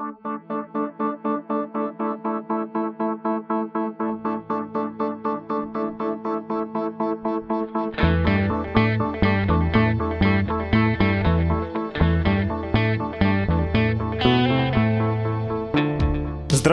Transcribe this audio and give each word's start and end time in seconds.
Thank 0.00 0.16
you. 0.50 0.77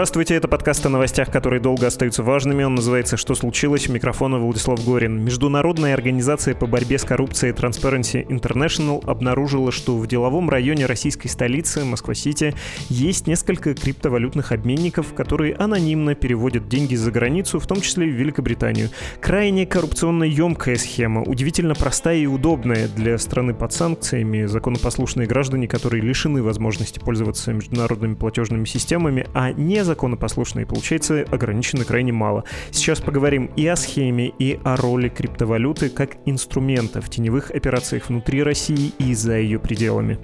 Здравствуйте, 0.06 0.36
это 0.36 0.48
подкаст 0.48 0.86
о 0.86 0.90
новостях, 0.90 1.32
которые 1.32 1.60
долго 1.60 1.88
остаются 1.88 2.22
важными. 2.22 2.64
Он 2.64 2.76
называется 2.76 3.18
«Что 3.18 3.34
случилось?» 3.34 3.90
У 3.90 3.92
микрофона 3.92 4.38
Владислав 4.38 4.86
Горин. 4.86 5.26
Международная 5.26 5.96
организация 5.96 6.54
по 6.54 6.68
борьбе 6.68 7.00
с 7.00 7.04
коррупцией 7.04 7.54
Transparency 7.54 8.24
International 8.28 9.04
обнаружила, 9.04 9.72
что 9.72 9.98
в 9.98 10.06
деловом 10.06 10.48
районе 10.52 10.86
российской 10.86 11.28
столицы, 11.28 11.84
Москва-Сити, 11.84 12.54
есть 12.88 13.26
несколько 13.26 13.74
криптовалютных 13.74 14.52
обменников, 14.52 15.16
которые 15.16 15.56
анонимно 15.56 16.14
переводят 16.14 16.68
деньги 16.70 16.94
за 16.94 17.10
границу, 17.10 17.60
в 17.60 17.66
том 17.66 17.82
числе 17.82 18.06
в 18.06 18.14
Великобританию. 18.14 18.92
Крайне 19.20 19.66
коррупционно 19.66 20.26
емкая 20.26 20.76
схема, 20.76 21.24
удивительно 21.24 21.74
простая 21.74 22.18
и 22.18 22.28
удобная 22.28 22.88
для 22.90 23.18
страны 23.18 23.56
под 23.56 23.74
санкциями. 23.74 24.46
Законопослушные 24.46 25.28
граждане, 25.28 25.68
которые 25.68 26.04
лишены 26.04 26.44
возможности 26.44 27.00
пользоваться 27.00 27.54
международными 27.54 28.14
платежными 28.14 28.66
системами, 28.66 29.26
а 29.34 29.52
не 29.52 29.84
законопослушные, 29.96 30.66
получается, 30.66 31.26
ограничено 31.32 31.86
крайне 31.86 32.12
мало. 32.12 32.44
Сейчас 32.72 33.00
поговорим 33.00 33.50
и 33.56 33.66
о 33.66 33.78
схеме, 33.78 34.28
и 34.28 34.60
о 34.64 34.76
роли 34.76 35.08
криптовалюты 35.08 35.90
как 35.90 36.18
инструмента 36.26 37.02
в 37.02 37.10
теневых 37.10 37.50
операциях 37.52 38.10
внутри 38.10 38.44
России 38.44 38.92
и 39.00 39.14
за 39.14 39.38
ее 39.38 39.58
пределами. 39.58 40.20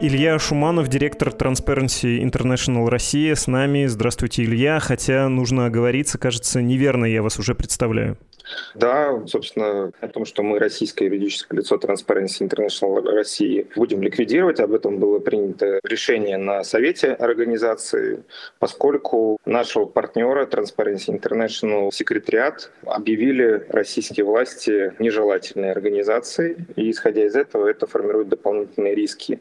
Илья 0.00 0.38
Шуманов, 0.38 0.88
директор 0.88 1.28
Transparency 1.28 2.20
International 2.20 2.88
Россия, 2.90 3.34
с 3.34 3.46
нами. 3.46 3.86
Здравствуйте, 3.86 4.44
Илья. 4.44 4.78
Хотя 4.78 5.28
нужно 5.28 5.66
оговориться, 5.66 6.18
кажется, 6.18 6.60
неверно 6.60 7.06
я 7.06 7.22
вас 7.22 7.38
уже 7.38 7.54
представляю. 7.54 8.18
Да, 8.74 9.22
собственно, 9.26 9.92
о 10.00 10.08
том, 10.08 10.24
что 10.24 10.42
мы 10.42 10.58
российское 10.58 11.06
юридическое 11.06 11.60
лицо 11.60 11.76
Transparency 11.76 12.40
International 12.40 13.00
России 13.12 13.66
будем 13.76 14.02
ликвидировать. 14.02 14.60
Об 14.60 14.72
этом 14.72 14.98
было 14.98 15.18
принято 15.18 15.80
решение 15.84 16.36
на 16.36 16.64
Совете 16.64 17.12
организации, 17.12 18.24
поскольку 18.58 19.38
нашего 19.44 19.86
партнера 19.86 20.46
Transparency 20.46 21.08
International 21.08 21.90
секретариат 21.92 22.70
объявили 22.84 23.66
российские 23.68 24.24
власти 24.24 24.92
нежелательной 24.98 25.70
организацией, 25.70 26.56
и 26.76 26.90
исходя 26.90 27.24
из 27.24 27.36
этого 27.36 27.68
это 27.68 27.86
формирует 27.86 28.28
дополнительные 28.28 28.94
риски 28.94 29.40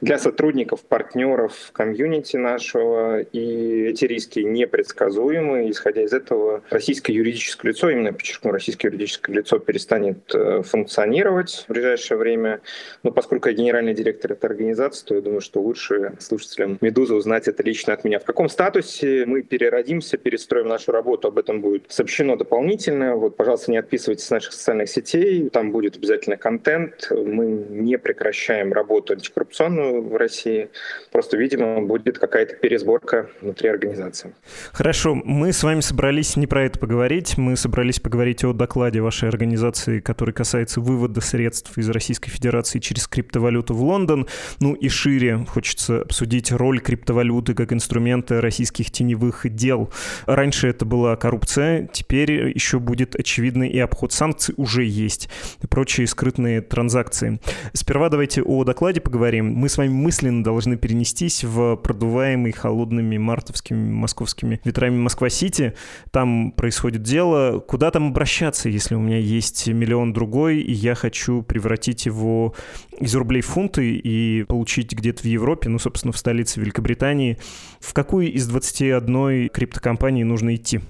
для 0.00 0.18
сотрудников, 0.18 0.82
партнеров 0.82 1.70
комьюнити 1.72 2.36
нашего, 2.36 3.20
и 3.20 3.86
эти 3.88 4.04
риски 4.04 4.40
непредсказуемы. 4.40 5.70
Исходя 5.70 6.02
из 6.02 6.12
этого, 6.12 6.62
российское 6.70 7.12
юридическое 7.12 7.72
лицо, 7.72 7.90
именно 7.90 8.12
подчеркну, 8.32 8.52
российское 8.52 8.88
юридическое 8.88 9.36
лицо 9.36 9.58
перестанет 9.58 10.34
э, 10.34 10.62
функционировать 10.62 11.64
в 11.68 11.72
ближайшее 11.72 12.18
время. 12.18 12.60
Но 13.02 13.10
поскольку 13.10 13.48
я 13.48 13.54
генеральный 13.54 13.94
директор 13.94 14.32
этой 14.32 14.46
организации, 14.46 15.06
то 15.06 15.14
я 15.14 15.20
думаю, 15.20 15.40
что 15.40 15.60
лучше 15.60 16.14
слушателям 16.18 16.78
«Медузы» 16.80 17.14
узнать 17.14 17.48
это 17.48 17.62
лично 17.62 17.92
от 17.92 18.04
меня. 18.04 18.18
В 18.18 18.24
каком 18.24 18.48
статусе 18.48 19.24
мы 19.26 19.42
переродимся, 19.42 20.16
перестроим 20.16 20.68
нашу 20.68 20.92
работу, 20.92 21.28
об 21.28 21.38
этом 21.38 21.60
будет 21.60 21.84
сообщено 21.88 22.36
дополнительно. 22.36 23.16
Вот, 23.16 23.36
пожалуйста, 23.36 23.70
не 23.70 23.78
отписывайтесь 23.78 24.24
с 24.24 24.30
наших 24.30 24.52
социальных 24.52 24.88
сетей, 24.88 25.48
там 25.50 25.72
будет 25.72 25.96
обязательно 25.96 26.36
контент. 26.36 27.10
Мы 27.10 27.46
не 27.46 27.98
прекращаем 27.98 28.72
работу 28.72 29.12
антикоррупционную 29.12 30.02
в 30.02 30.16
России. 30.16 30.70
Просто, 31.10 31.36
видимо, 31.36 31.82
будет 31.82 32.18
какая-то 32.18 32.56
пересборка 32.56 33.28
внутри 33.40 33.68
организации. 33.68 34.34
Хорошо, 34.72 35.14
мы 35.14 35.52
с 35.52 35.62
вами 35.62 35.80
собрались 35.80 36.36
не 36.36 36.46
про 36.46 36.64
это 36.64 36.78
поговорить, 36.78 37.36
мы 37.36 37.56
собрались 37.56 38.00
поговорить 38.00 38.21
говорите 38.22 38.46
о 38.46 38.52
докладе 38.52 39.00
вашей 39.00 39.28
организации, 39.28 39.98
который 39.98 40.32
касается 40.32 40.80
вывода 40.80 41.20
средств 41.20 41.76
из 41.76 41.88
Российской 41.88 42.30
Федерации 42.30 42.78
через 42.78 43.08
криптовалюту 43.08 43.74
в 43.74 43.82
Лондон. 43.82 44.28
Ну 44.60 44.74
и 44.74 44.88
шире 44.88 45.44
хочется 45.48 46.02
обсудить 46.02 46.52
роль 46.52 46.78
криптовалюты 46.78 47.54
как 47.54 47.72
инструмента 47.72 48.40
российских 48.40 48.92
теневых 48.92 49.52
дел. 49.52 49.90
Раньше 50.26 50.68
это 50.68 50.84
была 50.84 51.16
коррупция, 51.16 51.88
теперь 51.92 52.52
еще 52.56 52.78
будет 52.78 53.16
очевидный 53.16 53.68
и 53.68 53.80
обход 53.80 54.12
санкций 54.12 54.54
уже 54.56 54.84
есть, 54.84 55.28
и 55.60 55.66
прочие 55.66 56.06
скрытные 56.06 56.60
транзакции. 56.60 57.40
Сперва 57.72 58.08
давайте 58.08 58.42
о 58.42 58.62
докладе 58.62 59.00
поговорим. 59.00 59.52
Мы 59.52 59.68
с 59.68 59.78
вами 59.78 59.90
мысленно 59.90 60.44
должны 60.44 60.76
перенестись 60.76 61.42
в 61.42 61.74
продуваемый 61.74 62.52
холодными 62.52 63.18
мартовскими 63.18 63.90
московскими 63.90 64.60
ветрами 64.62 64.96
Москва-Сити. 64.96 65.74
Там 66.12 66.52
происходит 66.52 67.02
дело. 67.02 67.58
Куда 67.58 67.90
там 67.90 68.11
обращаться, 68.12 68.68
если 68.68 68.94
у 68.94 69.00
меня 69.00 69.18
есть 69.18 69.66
миллион 69.66 70.12
другой, 70.12 70.60
и 70.60 70.72
я 70.72 70.94
хочу 70.94 71.42
превратить 71.42 72.06
его 72.06 72.54
из 73.00 73.14
рублей 73.14 73.40
в 73.40 73.46
фунты 73.46 73.96
и 73.96 74.44
получить 74.44 74.92
где-то 74.92 75.22
в 75.22 75.24
Европе, 75.24 75.68
ну, 75.70 75.78
собственно, 75.78 76.12
в 76.12 76.18
столице 76.18 76.60
Великобритании, 76.60 77.38
в 77.80 77.92
какую 77.94 78.30
из 78.32 78.46
21 78.46 79.48
криптокомпаний 79.48 80.24
нужно 80.24 80.54
идти? 80.54 80.80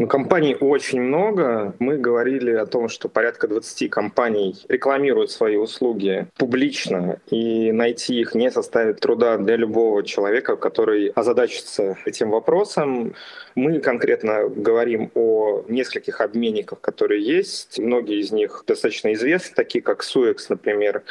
Ну, 0.00 0.06
компаний 0.06 0.54
очень 0.54 1.00
много. 1.00 1.74
Мы 1.80 1.98
говорили 1.98 2.52
о 2.52 2.66
том, 2.66 2.88
что 2.88 3.08
порядка 3.08 3.48
20 3.48 3.90
компаний 3.90 4.54
рекламируют 4.68 5.32
свои 5.32 5.56
услуги 5.56 6.28
публично, 6.36 7.20
и 7.32 7.72
найти 7.72 8.20
их 8.20 8.32
не 8.36 8.48
составит 8.52 9.00
труда 9.00 9.38
для 9.38 9.56
любого 9.56 10.04
человека, 10.04 10.54
который 10.54 11.08
озадачится 11.08 11.98
этим 12.04 12.30
вопросом. 12.30 13.14
Мы 13.56 13.80
конкретно 13.80 14.48
говорим 14.48 15.10
о 15.16 15.64
нескольких 15.66 16.20
обменниках, 16.20 16.80
которые 16.80 17.20
есть. 17.20 17.80
Многие 17.80 18.20
из 18.20 18.30
них 18.30 18.62
достаточно 18.68 19.12
известны, 19.14 19.56
такие 19.56 19.82
как 19.82 20.04
Suex, 20.04 20.46
например. 20.48 21.02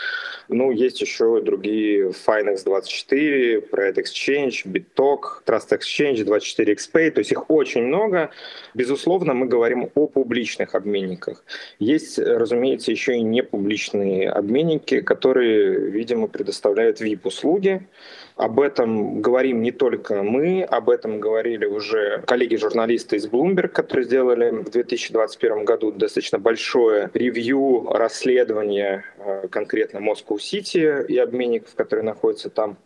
Ну, 0.48 0.72
есть 0.72 1.02
еще 1.02 1.42
другие 1.42 2.14
Finex24, 2.26 3.70
Pride 3.70 3.98
Exchange, 3.98 4.66
BitTalk, 4.66 5.44
Trust 5.46 5.78
Exchange, 5.78 6.24
24XPay. 6.24 7.12
То 7.12 7.20
есть 7.20 7.34
их 7.34 7.50
очень 7.50 7.84
много. 7.84 8.30
Безусловно, 8.78 9.34
мы 9.34 9.48
говорим 9.48 9.90
о 9.96 10.06
публичных 10.06 10.76
обменниках. 10.76 11.44
Есть, 11.80 12.20
разумеется, 12.20 12.92
еще 12.92 13.18
и 13.18 13.22
непубличные 13.22 14.30
обменники, 14.30 15.02
которые, 15.02 15.90
видимо, 15.90 16.28
предоставляют 16.28 17.02
VIP-услуги. 17.02 17.88
Об 18.38 18.60
этом 18.60 19.20
говорим 19.20 19.64
не 19.64 19.72
только 19.72 20.22
мы, 20.22 20.62
об 20.62 20.92
этом 20.92 21.20
говорили 21.20 21.66
уже 21.66 22.22
коллеги-журналисты 22.28 23.16
из 23.16 23.28
Bloomberg, 23.28 23.70
которые 23.70 24.06
сделали 24.06 24.52
в 24.52 24.70
2021 24.70 25.66
году 25.66 25.92
достаточно 25.92 26.38
большое 26.38 27.10
ревью 27.16 27.88
расследования 27.92 29.06
э, 29.18 29.48
конкретно 29.50 30.00
City 30.00 31.06
и 31.08 31.18
обменников, 31.18 31.74
которые 31.74 32.06
находятся 32.06 32.52
там. 32.52 32.78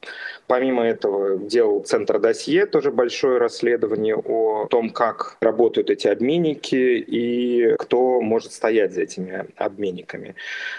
Помимо 0.47 0.85
этого 0.85 1.37
делал 1.37 1.81
Центр 1.81 2.19
Досье 2.19 2.65
тоже 2.65 2.91
большое 2.91 3.37
расследование 3.37 4.15
о 4.15 4.67
том, 4.69 4.89
как 4.89 5.37
работают 5.41 5.89
эти 5.89 6.07
обменники 6.07 6.75
и 6.75 7.75
кто 7.77 8.21
может 8.21 8.53
стоять 8.53 8.93
за 8.93 9.01
этими 9.01 9.47
обменниками. 9.57 10.35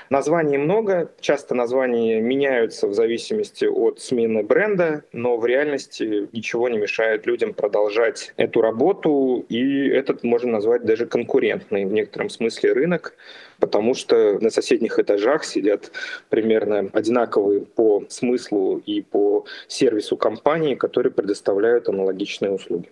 Названий 0.09 0.57
много, 0.57 1.11
часто 1.21 1.55
названия 1.55 2.23
меняются 2.23 2.89
в 2.89 2.95
зависимости 2.95 3.67
от 3.67 4.01
смены 4.01 4.43
бренда, 4.43 4.62
бренда, 4.63 5.05
но 5.13 5.37
в 5.37 5.47
реальности 5.47 6.29
ничего 6.33 6.69
не 6.69 6.79
мешает 6.79 7.27
людям 7.27 7.53
продолжать 7.53 8.33
эту 8.37 8.61
работу, 8.61 9.45
и 9.49 9.89
этот 9.89 10.23
можно 10.23 10.53
назвать 10.53 10.85
даже 10.85 11.07
конкурентный 11.07 11.85
в 11.85 11.93
некотором 11.93 12.31
смысле 12.31 12.73
рынок, 12.73 13.15
потому 13.59 13.95
что 13.95 14.39
на 14.41 14.51
соседних 14.51 14.99
этажах 14.99 15.45
сидят 15.45 15.91
примерно 16.29 16.91
одинаковые 16.93 17.63
по 17.63 18.05
смыслу 18.09 18.79
и 18.87 19.03
по 19.03 19.45
сервису 19.69 20.17
компании, 20.17 20.75
которые 20.75 21.13
предоставляют 21.13 21.89
аналогичные 21.89 22.53
услуги. 22.53 22.89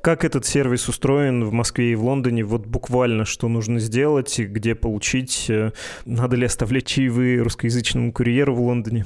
Как 0.00 0.24
этот 0.24 0.46
сервис 0.46 0.88
устроен 0.88 1.44
в 1.44 1.52
Москве 1.52 1.92
и 1.92 1.94
в 1.94 2.02
Лондоне? 2.02 2.42
Вот 2.42 2.66
буквально 2.66 3.26
что 3.26 3.48
нужно 3.48 3.80
сделать, 3.80 4.38
где 4.38 4.74
получить? 4.74 5.50
Э, 5.50 5.72
надо 6.06 6.36
ли 6.36 6.46
оставлять 6.46 6.86
чаевые 6.86 7.42
русскоязычному 7.42 8.12
курьеру 8.12 8.54
в 8.54 8.60
Лондоне? 8.62 9.04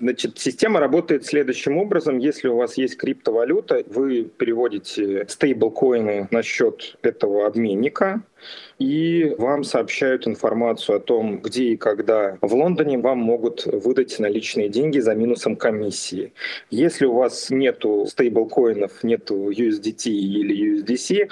Значит, 0.00 0.38
система 0.38 0.80
работает 0.80 1.26
следующим 1.26 1.76
образом. 1.76 2.18
Если 2.18 2.48
у 2.48 2.56
вас 2.56 2.78
есть 2.78 2.96
криптовалюта, 2.96 3.84
вы 3.86 4.24
переводите 4.24 5.26
стейблкоины 5.28 6.28
на 6.30 6.42
счет 6.42 6.96
этого 7.02 7.46
обменника– 7.46 8.22
и 8.78 9.34
вам 9.38 9.62
сообщают 9.64 10.26
информацию 10.26 10.96
о 10.96 11.00
том, 11.00 11.38
где 11.40 11.64
и 11.64 11.76
когда 11.76 12.38
в 12.40 12.54
Лондоне 12.54 12.98
вам 12.98 13.18
могут 13.18 13.66
выдать 13.66 14.18
наличные 14.18 14.68
деньги 14.68 14.98
за 14.98 15.14
минусом 15.14 15.56
комиссии. 15.56 16.32
Если 16.70 17.04
у 17.04 17.14
вас 17.14 17.50
нету 17.50 18.06
стейблкоинов, 18.06 19.04
нету 19.04 19.50
USDT 19.50 20.10
или 20.10 20.82
USDC, 20.82 21.28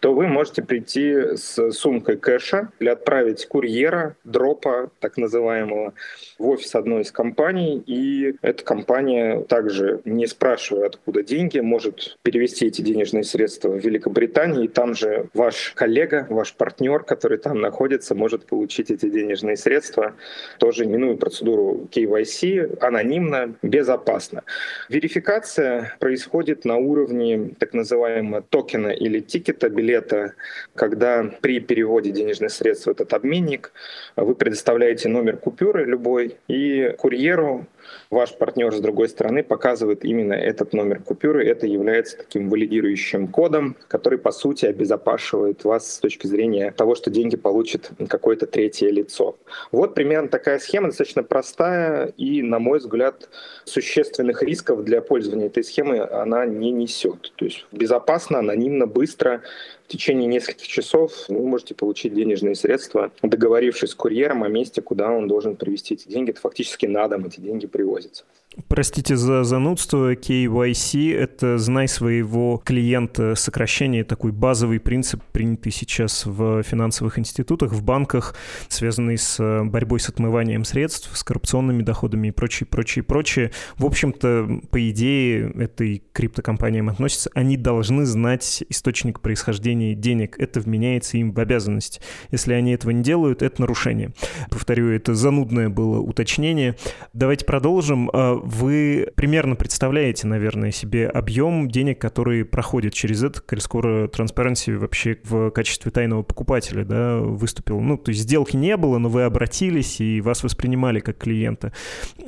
то 0.00 0.14
вы 0.14 0.28
можете 0.28 0.62
прийти 0.62 1.36
с 1.36 1.72
сумкой 1.72 2.16
кэша 2.16 2.70
или 2.78 2.88
отправить 2.88 3.46
курьера, 3.46 4.16
дропа 4.24 4.90
так 5.00 5.16
называемого, 5.16 5.94
в 6.38 6.48
офис 6.48 6.74
одной 6.74 7.02
из 7.02 7.12
компаний, 7.12 7.82
и 7.86 8.34
эта 8.42 8.64
компания 8.64 9.40
также, 9.42 10.00
не 10.04 10.26
спрашивая, 10.26 10.86
откуда 10.86 11.22
деньги, 11.22 11.58
может 11.58 12.16
перевести 12.22 12.66
эти 12.66 12.82
денежные 12.82 13.24
средства 13.24 13.70
в 13.70 13.84
Великобританию, 13.84 14.64
и 14.64 14.68
там 14.68 14.94
же 14.94 15.28
ваш 15.34 15.72
коллега, 15.74 16.26
ваш 16.30 16.51
партнер, 16.56 17.02
который 17.02 17.38
там 17.38 17.60
находится, 17.60 18.14
может 18.14 18.46
получить 18.46 18.90
эти 18.90 19.08
денежные 19.08 19.56
средства, 19.56 20.14
тоже 20.58 20.86
минуя 20.86 21.16
процедуру 21.16 21.88
KYC, 21.90 22.78
анонимно, 22.80 23.54
безопасно. 23.62 24.42
Верификация 24.88 25.96
происходит 25.98 26.64
на 26.64 26.76
уровне 26.76 27.50
так 27.58 27.72
называемого 27.72 28.42
токена 28.42 28.88
или 28.88 29.20
тикета, 29.20 29.68
билета, 29.68 30.34
когда 30.74 31.24
при 31.40 31.60
переводе 31.60 32.10
денежных 32.10 32.50
средств 32.50 32.86
в 32.86 32.90
этот 32.90 33.12
обменник 33.12 33.72
вы 34.16 34.34
предоставляете 34.34 35.08
номер 35.08 35.36
купюры 35.36 35.84
любой, 35.84 36.36
и 36.48 36.94
курьеру 36.98 37.66
ваш 38.10 38.36
партнер 38.36 38.74
с 38.74 38.80
другой 38.80 39.08
стороны 39.08 39.42
показывает 39.42 40.04
именно 40.04 40.34
этот 40.34 40.72
номер 40.72 41.00
купюры. 41.00 41.46
Это 41.46 41.66
является 41.66 42.16
таким 42.18 42.48
валидирующим 42.48 43.28
кодом, 43.28 43.76
который, 43.88 44.18
по 44.18 44.32
сути, 44.32 44.66
обезопашивает 44.66 45.64
вас 45.64 45.94
с 45.94 45.98
точки 45.98 46.26
зрения 46.26 46.72
того, 46.72 46.94
что 46.94 47.10
деньги 47.10 47.36
получит 47.36 47.90
какое-то 48.08 48.46
третье 48.46 48.90
лицо. 48.90 49.36
Вот 49.70 49.94
примерно 49.94 50.28
такая 50.28 50.58
схема, 50.58 50.88
достаточно 50.88 51.22
простая 51.22 52.06
и, 52.16 52.42
на 52.42 52.58
мой 52.58 52.78
взгляд, 52.78 53.28
существенных 53.64 54.42
рисков 54.42 54.84
для 54.84 55.00
пользования 55.00 55.46
этой 55.46 55.64
схемы 55.64 56.00
она 56.00 56.46
не 56.46 56.70
несет. 56.70 57.32
То 57.36 57.44
есть 57.44 57.66
безопасно, 57.72 58.38
анонимно, 58.38 58.86
быстро 58.86 59.42
течение 59.92 60.26
нескольких 60.26 60.66
часов 60.66 61.12
вы 61.28 61.46
можете 61.46 61.74
получить 61.74 62.14
денежные 62.14 62.54
средства, 62.54 63.12
договорившись 63.22 63.90
с 63.90 63.94
курьером 63.94 64.42
о 64.42 64.48
месте, 64.48 64.80
куда 64.80 65.10
он 65.10 65.28
должен 65.28 65.56
привезти 65.56 65.94
эти 65.94 66.08
деньги. 66.08 66.30
Это 66.30 66.40
фактически 66.40 66.86
на 66.86 67.06
дом 67.08 67.26
эти 67.26 67.40
деньги 67.40 67.66
привозятся. 67.66 68.24
Простите 68.68 69.16
за 69.16 69.44
занудство, 69.44 70.14
KYC— 70.14 71.14
это 71.16 71.56
«знай 71.56 71.88
своего 71.88 72.60
клиента» 72.62 73.34
сокращение, 73.34 74.04
такой 74.04 74.32
базовый 74.32 74.78
принцип, 74.78 75.22
принятый 75.32 75.72
сейчас 75.72 76.26
в 76.26 76.62
финансовых 76.62 77.18
институтах, 77.18 77.72
в 77.72 77.82
банках, 77.82 78.34
связанный 78.68 79.16
с 79.16 79.40
э, 79.40 79.64
борьбой 79.64 80.00
с 80.00 80.10
отмыванием 80.10 80.64
средств, 80.64 81.16
с 81.16 81.24
коррупционными 81.24 81.82
доходами 81.82 82.28
и 82.28 82.30
прочее, 82.30 82.66
прочее, 82.66 83.02
прочее. 83.02 83.52
В 83.76 83.86
общем-то, 83.86 84.60
по 84.70 84.90
идее, 84.90 85.50
этой 85.58 86.02
криптокомпаниям 86.12 86.90
относится, 86.90 87.30
они 87.34 87.56
должны 87.56 88.04
знать 88.04 88.64
источник 88.68 89.20
происхождения 89.20 89.81
денег. 89.94 90.38
Это 90.38 90.60
вменяется 90.60 91.16
им 91.18 91.32
в 91.32 91.40
обязанность. 91.40 92.00
Если 92.30 92.52
они 92.52 92.72
этого 92.72 92.90
не 92.90 93.02
делают, 93.02 93.42
это 93.42 93.60
нарушение. 93.60 94.12
Повторю, 94.50 94.90
это 94.90 95.14
занудное 95.14 95.68
было 95.68 95.98
уточнение. 95.98 96.76
Давайте 97.12 97.44
продолжим 97.44 98.10
а, 98.12 98.34
вы 98.34 99.08
примерно 99.14 99.56
представляете, 99.56 100.26
наверное, 100.26 100.70
себе 100.70 101.08
объем 101.08 101.70
денег, 101.70 102.00
который 102.00 102.44
проходит 102.44 102.94
через 102.94 103.22
это, 103.22 103.42
скоро 103.60 104.08
Transparency 104.08 104.76
вообще 104.76 105.18
в 105.24 105.50
качестве 105.50 105.90
тайного 105.90 106.22
покупателя 106.22 106.84
да, 106.84 107.18
выступил. 107.18 107.80
Ну, 107.80 107.96
то 107.96 108.10
есть 108.10 108.22
сделки 108.22 108.56
не 108.56 108.76
было, 108.76 108.98
но 108.98 109.08
вы 109.08 109.22
обратились 109.22 110.00
и 110.00 110.20
вас 110.20 110.42
воспринимали 110.42 111.00
как 111.00 111.18
клиента. 111.18 111.72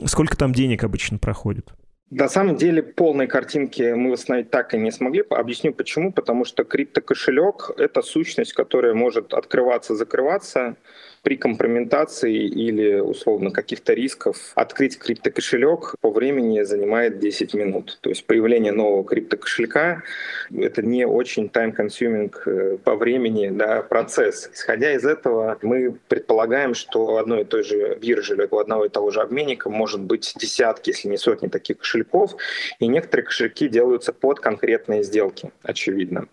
Сколько 0.06 0.36
там 0.36 0.52
денег 0.52 0.84
обычно 0.84 1.18
проходит? 1.18 1.74
На 2.16 2.28
самом 2.28 2.54
деле 2.54 2.80
полной 2.80 3.26
картинки 3.26 3.92
мы 3.92 4.12
восстановить 4.12 4.48
так 4.48 4.72
и 4.72 4.78
не 4.78 4.92
смогли. 4.92 5.24
Объясню 5.30 5.72
почему. 5.74 6.12
Потому 6.12 6.44
что 6.44 6.62
криптокошелек— 6.62 7.72
это 7.76 8.02
сущность, 8.02 8.52
которая 8.52 8.94
может 8.94 9.34
открываться, 9.34 9.96
закрываться 9.96 10.76
при 11.24 11.36
компрометации 11.36 12.36
или 12.36 13.00
условно 13.00 13.50
каких-то 13.50 13.94
рисков 13.94 14.52
открыть 14.54 14.98
криптокошелек 14.98 15.94
по 16.00 16.10
времени 16.10 16.62
занимает 16.62 17.18
10 17.18 17.54
минут. 17.54 17.98
То 18.02 18.10
есть 18.10 18.26
появление 18.26 18.72
нового 18.72 19.04
криптокошелька— 19.04 20.02
это 20.56 20.82
не 20.82 21.06
очень 21.06 21.46
time-consuming 21.46 22.32
э, 22.46 22.76
по 22.84 22.94
времени 22.94 23.48
да, 23.48 23.82
процесс. 23.82 24.50
Исходя 24.52 24.92
из 24.92 25.06
этого, 25.06 25.58
мы 25.62 25.96
предполагаем, 26.08 26.74
что 26.74 27.06
у 27.06 27.16
одной 27.16 27.42
и 27.42 27.44
той 27.44 27.64
же 27.64 27.96
биржи 27.96 28.34
или 28.34 28.46
у 28.50 28.58
одного 28.58 28.84
и 28.84 28.90
того 28.90 29.10
же 29.10 29.22
обменника 29.22 29.70
может 29.70 30.02
быть 30.02 30.34
десятки, 30.36 30.90
если 30.90 31.08
не 31.08 31.16
сотни 31.16 31.48
таких 31.48 31.78
кошельков, 31.78 32.36
и 32.80 32.86
некоторые 32.86 33.24
кошельки 33.24 33.68
делаются 33.68 34.12
под 34.12 34.40
конкретные 34.40 35.02
сделки, 35.02 35.52
очевидно. 35.62 36.28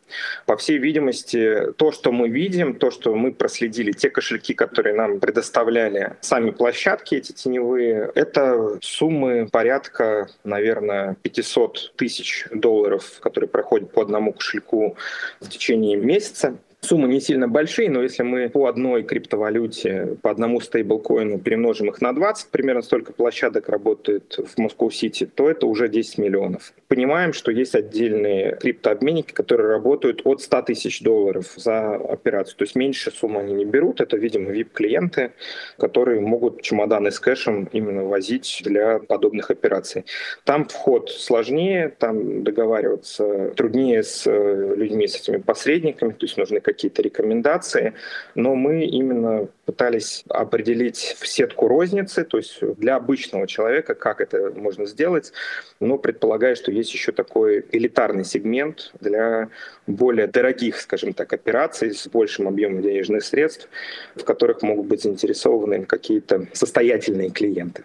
По 0.45 0.57
всей 0.57 0.79
видимости, 0.79 1.71
то, 1.77 1.93
что 1.93 2.11
мы 2.11 2.27
видим, 2.27 2.75
то, 2.75 2.91
что 2.91 3.15
мы 3.15 3.31
проследили, 3.31 3.93
те 3.93 4.09
кошельки, 4.09 4.53
которые 4.53 4.80
которые 4.81 4.97
нам 4.97 5.19
предоставляли 5.19 6.15
сами 6.21 6.49
площадки 6.49 7.13
эти 7.13 7.33
теневые, 7.33 8.11
это 8.15 8.79
суммы 8.81 9.47
порядка, 9.51 10.27
наверное, 10.43 11.15
500 11.21 11.93
тысяч 11.95 12.47
долларов, 12.51 13.19
которые 13.19 13.47
проходят 13.47 13.91
по 13.91 14.01
одному 14.01 14.33
кошельку 14.33 14.97
в 15.39 15.49
течение 15.49 15.97
месяца. 15.97 16.57
Суммы 16.83 17.07
не 17.09 17.21
сильно 17.21 17.47
большие, 17.47 17.91
но 17.91 18.01
если 18.01 18.23
мы 18.23 18.49
по 18.49 18.65
одной 18.65 19.03
криптовалюте, 19.03 20.17
по 20.23 20.31
одному 20.31 20.59
стейблкоину 20.59 21.37
перемножим 21.37 21.89
их 21.89 22.01
на 22.01 22.11
20, 22.11 22.49
примерно 22.49 22.81
столько 22.81 23.13
площадок 23.13 23.69
работает 23.69 24.39
в 24.39 24.57
Москву-Сити, 24.59 25.27
то 25.27 25.47
это 25.47 25.67
уже 25.67 25.89
10 25.89 26.17
миллионов. 26.17 26.73
Понимаем, 26.87 27.33
что 27.33 27.51
есть 27.51 27.75
отдельные 27.75 28.55
криптообменники, 28.55 29.31
которые 29.31 29.69
работают 29.69 30.21
от 30.25 30.41
100 30.41 30.61
тысяч 30.63 31.03
долларов 31.03 31.53
за 31.55 31.93
операцию. 31.97 32.57
То 32.57 32.63
есть 32.63 32.75
меньше 32.75 33.11
суммы 33.11 33.41
они 33.41 33.53
не 33.53 33.65
берут. 33.65 34.01
Это, 34.01 34.17
видимо, 34.17 34.49
VIP-клиенты, 34.49 35.33
которые 35.77 36.19
могут 36.19 36.63
чемоданы 36.63 37.11
с 37.11 37.19
кэшем 37.19 37.69
именно 37.71 38.05
возить 38.05 38.63
для 38.65 38.97
подобных 38.97 39.51
операций. 39.51 40.05
Там 40.45 40.65
вход 40.65 41.11
сложнее, 41.11 41.89
там 41.89 42.43
договариваться 42.43 43.51
труднее 43.55 44.01
с 44.01 44.25
э, 44.25 44.73
людьми, 44.75 45.07
с 45.07 45.15
этими 45.17 45.37
посредниками, 45.37 46.13
то 46.13 46.25
есть 46.25 46.37
нужны 46.37 46.59
какие-то 46.73 47.01
рекомендации, 47.01 47.93
но 48.35 48.55
мы 48.55 48.85
именно 48.85 49.47
пытались 49.65 50.23
определить 50.29 51.15
в 51.19 51.27
сетку 51.27 51.67
розницы, 51.67 52.23
то 52.23 52.37
есть 52.37 52.59
для 52.77 52.95
обычного 52.95 53.47
человека, 53.47 53.95
как 53.95 54.21
это 54.21 54.51
можно 54.55 54.85
сделать, 54.85 55.33
но 55.79 55.97
предполагая, 55.97 56.55
что 56.55 56.71
есть 56.71 56.93
еще 56.93 57.11
такой 57.11 57.65
элитарный 57.71 58.25
сегмент 58.25 58.91
для 58.99 59.49
более 59.87 60.27
дорогих, 60.27 60.79
скажем 60.79 61.13
так, 61.13 61.33
операций 61.33 61.93
с 61.93 62.07
большим 62.07 62.47
объемом 62.47 62.81
денежных 62.81 63.23
средств, 63.23 63.69
в 64.15 64.23
которых 64.23 64.61
могут 64.61 64.87
быть 64.87 65.03
заинтересованы 65.03 65.85
какие-то 65.85 66.47
состоятельные 66.53 67.29
клиенты. 67.29 67.83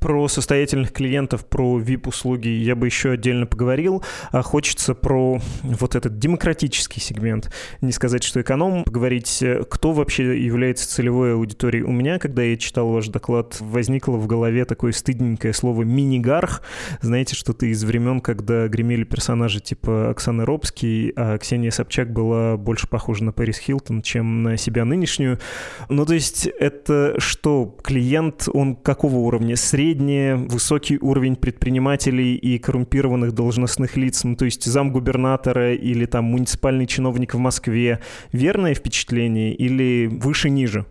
Про 0.00 0.28
состоятельных 0.28 0.92
клиентов, 0.92 1.44
про 1.44 1.80
VIP-услуги 1.80 2.48
я 2.48 2.76
бы 2.76 2.86
еще 2.86 3.10
отдельно 3.10 3.46
поговорил. 3.46 4.04
А 4.30 4.42
хочется 4.42 4.94
про 4.94 5.40
вот 5.62 5.96
этот 5.96 6.18
демократический 6.18 7.00
сегмент. 7.00 7.52
Не 7.80 7.90
сказать, 7.90 8.22
что 8.22 8.40
эконом, 8.40 8.84
поговорить, 8.84 9.42
кто 9.68 9.92
вообще 9.92 10.40
является 10.40 10.88
целевой 10.88 11.34
аудиторией. 11.34 11.82
У 11.82 11.90
меня, 11.90 12.20
когда 12.20 12.42
я 12.42 12.56
читал 12.56 12.88
ваш 12.90 13.08
доклад, 13.08 13.56
возникло 13.58 14.12
в 14.12 14.28
голове 14.28 14.64
такое 14.64 14.92
стыдненькое 14.92 15.52
слово 15.52 15.82
«минигарх». 15.82 16.62
Знаете, 17.00 17.34
что-то 17.34 17.66
из 17.66 17.82
времен, 17.82 18.20
когда 18.20 18.68
гремели 18.68 19.02
персонажи 19.02 19.60
типа 19.60 20.10
Оксаны 20.10 20.44
Робский, 20.44 21.12
а 21.16 21.38
Ксения 21.38 21.72
Собчак 21.72 22.12
была 22.12 22.56
больше 22.56 22.86
похожа 22.86 23.24
на 23.24 23.32
Пэрис 23.32 23.58
Хилтон, 23.58 24.02
чем 24.02 24.44
на 24.44 24.56
себя 24.56 24.84
нынешнюю. 24.84 25.40
Ну, 25.88 26.06
то 26.06 26.14
есть 26.14 26.46
это 26.46 27.16
что, 27.18 27.76
клиент, 27.82 28.48
он 28.52 28.76
какого 28.76 29.16
уровня? 29.16 29.56
Средний 29.56 29.87
средне 29.88 30.34
высокий 30.34 30.98
уровень 31.00 31.36
предпринимателей 31.36 32.34
и 32.34 32.58
коррумпированных 32.58 33.32
должностных 33.32 33.96
лиц, 33.96 34.22
ну, 34.22 34.36
то 34.36 34.44
есть 34.44 34.64
замгубернатора 34.64 35.74
или 35.74 36.04
там 36.04 36.26
муниципальный 36.26 36.86
чиновник 36.86 37.32
в 37.32 37.38
Москве, 37.38 38.00
верное 38.32 38.74
впечатление 38.74 39.54
или 39.54 40.06
выше-ниже? 40.06 40.84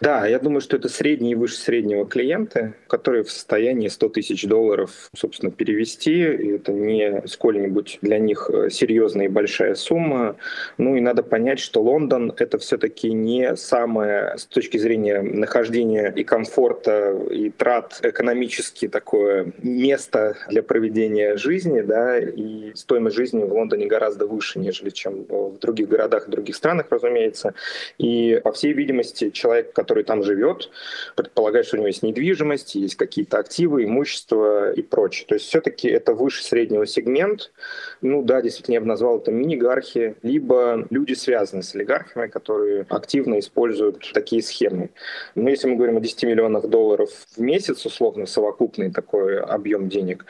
Да, 0.00 0.26
я 0.26 0.38
думаю, 0.38 0.60
что 0.60 0.76
это 0.76 0.88
средние 0.88 1.32
и 1.32 1.34
выше 1.34 1.56
среднего 1.56 2.06
клиенты, 2.06 2.74
которые 2.86 3.24
в 3.24 3.32
состоянии 3.32 3.88
100 3.88 4.08
тысяч 4.10 4.44
долларов, 4.44 5.10
собственно, 5.16 5.50
перевести. 5.50 6.12
И 6.12 6.52
это 6.52 6.72
не 6.72 7.26
сколь-нибудь 7.26 7.98
для 8.00 8.18
них 8.18 8.48
э, 8.52 8.70
серьезная 8.70 9.26
и 9.26 9.28
большая 9.28 9.74
сумма. 9.74 10.36
Ну 10.76 10.94
и 10.94 11.00
надо 11.00 11.24
понять, 11.24 11.58
что 11.58 11.82
Лондон— 11.82 12.32
это 12.36 12.58
все-таки 12.58 13.12
не 13.12 13.56
самое, 13.56 14.34
с 14.38 14.46
точки 14.46 14.76
зрения 14.76 15.20
нахождения 15.20 16.12
и 16.14 16.22
комфорта, 16.22 17.16
и 17.30 17.50
трат, 17.50 17.98
экономически 18.02 18.86
такое 18.86 19.52
место 19.62 20.36
для 20.48 20.62
проведения 20.62 21.36
жизни, 21.36 21.80
да, 21.80 22.18
и 22.18 22.72
стоимость 22.74 23.16
жизни 23.16 23.42
в 23.42 23.52
Лондоне 23.52 23.86
гораздо 23.86 24.26
выше, 24.26 24.60
нежели 24.60 24.90
чем 24.90 25.24
в 25.28 25.58
других 25.58 25.88
городах 25.88 26.28
и 26.28 26.30
других 26.30 26.54
странах, 26.54 26.86
разумеется. 26.90 27.54
И, 27.98 28.40
по 28.44 28.52
всей 28.52 28.72
видимости, 28.72 29.30
человек, 29.30 29.72
который 29.72 29.87
там 30.04 30.22
живет, 30.22 30.70
предполагает, 31.14 31.66
что 31.66 31.76
у 31.76 31.78
него 31.78 31.88
есть 31.88 32.02
недвижимость, 32.02 32.74
есть 32.74 32.96
какие-то 32.96 33.38
активы, 33.38 33.84
имущество 33.84 34.72
и 34.72 34.82
прочее. 34.82 35.26
То 35.26 35.34
есть 35.34 35.46
все-таки 35.46 35.88
это 35.88 36.14
выше 36.14 36.44
среднего 36.44 36.86
сегмент. 36.86 37.52
Ну 38.00 38.22
да, 38.22 38.42
действительно, 38.42 38.74
я 38.74 38.80
бы 38.80 38.86
назвал 38.86 39.18
это 39.18 39.30
мини-гархи, 39.30 40.16
либо 40.22 40.86
люди, 40.90 41.14
связанные 41.14 41.62
с 41.62 41.74
олигархами, 41.74 42.28
которые 42.28 42.86
активно 42.88 43.38
используют 43.38 44.10
такие 44.12 44.42
схемы. 44.42 44.90
Но 45.34 45.50
если 45.50 45.68
мы 45.68 45.76
говорим 45.76 45.96
о 45.96 46.00
10 46.00 46.24
миллионах 46.24 46.66
долларов 46.68 47.10
в 47.36 47.40
месяц, 47.40 47.84
условно, 47.84 48.26
совокупный 48.26 48.90
такой 48.90 49.40
объем 49.40 49.88
денег, 49.88 50.24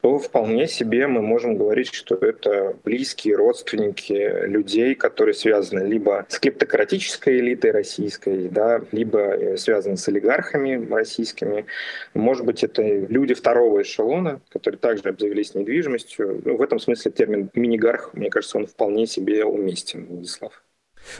то 0.00 0.18
вполне 0.18 0.66
себе 0.66 1.06
мы 1.06 1.20
можем 1.20 1.56
говорить, 1.56 1.92
что 1.92 2.14
это 2.14 2.76
близкие 2.84 3.36
родственники 3.36 4.46
людей, 4.46 4.94
которые 4.94 5.34
связаны 5.34 5.86
либо 5.86 6.26
с 6.28 6.38
клептократической 6.38 7.38
элитой 7.40 7.70
российской, 7.70 8.48
да, 8.48 8.80
либо 8.92 9.18
э, 9.18 9.56
связаны 9.56 9.96
с 9.96 10.08
олигархами 10.08 10.88
российскими. 10.90 11.66
Может 12.14 12.46
быть, 12.46 12.64
это 12.64 12.82
люди 12.82 13.34
второго 13.34 13.82
эшелона, 13.82 14.40
которые 14.48 14.78
также 14.78 15.08
обзавелись 15.08 15.54
недвижимостью. 15.54 16.40
Ну, 16.44 16.56
в 16.56 16.62
этом 16.62 16.78
смысле 16.78 17.10
термин 17.10 17.50
«минигарх», 17.54 18.14
мне 18.14 18.30
кажется, 18.30 18.58
он 18.58 18.66
вполне 18.66 19.06
себе 19.06 19.44
уместен, 19.44 20.06
Владислав. 20.06 20.62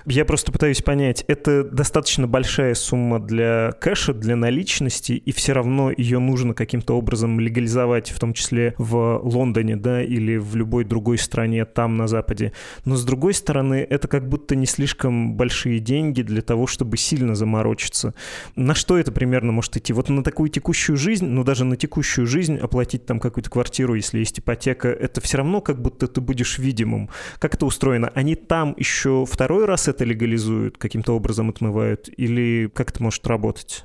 Я 0.06 0.24
просто 0.24 0.52
пытаюсь 0.52 0.82
понять, 0.82 1.24
это 1.28 1.64
достаточно 1.64 2.26
большая 2.26 2.74
сумма 2.74 3.18
для 3.20 3.72
кэша, 3.80 4.14
для 4.14 4.36
наличности, 4.36 5.12
и 5.12 5.32
все 5.32 5.52
равно 5.52 5.90
ее 5.90 6.18
нужно 6.18 6.54
каким-то 6.54 6.96
образом 6.96 7.40
легализовать, 7.40 8.10
в 8.10 8.18
том 8.18 8.32
числе 8.32 8.74
в 8.78 9.20
Лондоне, 9.22 9.76
да, 9.76 10.02
или 10.02 10.36
в 10.36 10.56
любой 10.56 10.84
другой 10.84 11.18
стране 11.18 11.64
там, 11.64 11.96
на 11.96 12.06
Западе. 12.06 12.52
Но 12.84 12.96
с 12.96 13.04
другой 13.04 13.34
стороны, 13.34 13.86
это 13.88 14.08
как 14.08 14.28
будто 14.28 14.56
не 14.56 14.66
слишком 14.66 15.34
большие 15.34 15.80
деньги 15.80 16.22
для 16.22 16.42
того, 16.42 16.66
чтобы 16.66 16.96
сильно 16.96 17.34
заморочиться. 17.34 18.14
На 18.56 18.74
что 18.74 18.98
это 18.98 19.12
примерно 19.12 19.52
может 19.52 19.76
идти? 19.76 19.92
Вот 19.92 20.08
на 20.08 20.22
такую 20.22 20.48
текущую 20.50 20.96
жизнь, 20.96 21.26
ну 21.26 21.44
даже 21.44 21.64
на 21.64 21.76
текущую 21.76 22.26
жизнь 22.26 22.56
оплатить 22.56 23.06
там 23.06 23.20
какую-то 23.20 23.50
квартиру, 23.50 23.94
если 23.94 24.18
есть 24.18 24.38
ипотека, 24.38 24.88
это 24.88 25.20
все 25.20 25.38
равно 25.38 25.60
как 25.60 25.80
будто 25.80 26.06
ты 26.06 26.20
будешь 26.20 26.58
видимым. 26.58 27.10
Как 27.38 27.54
это 27.54 27.66
устроено? 27.66 28.10
Они 28.14 28.34
там 28.34 28.74
еще 28.76 29.24
второй 29.26 29.64
раз 29.64 29.79
это 29.88 30.04
легализуют, 30.04 30.78
каким-то 30.78 31.12
образом 31.12 31.50
отмывают, 31.50 32.08
или 32.16 32.70
как 32.74 32.90
это 32.90 33.02
может 33.02 33.26
работать? 33.26 33.84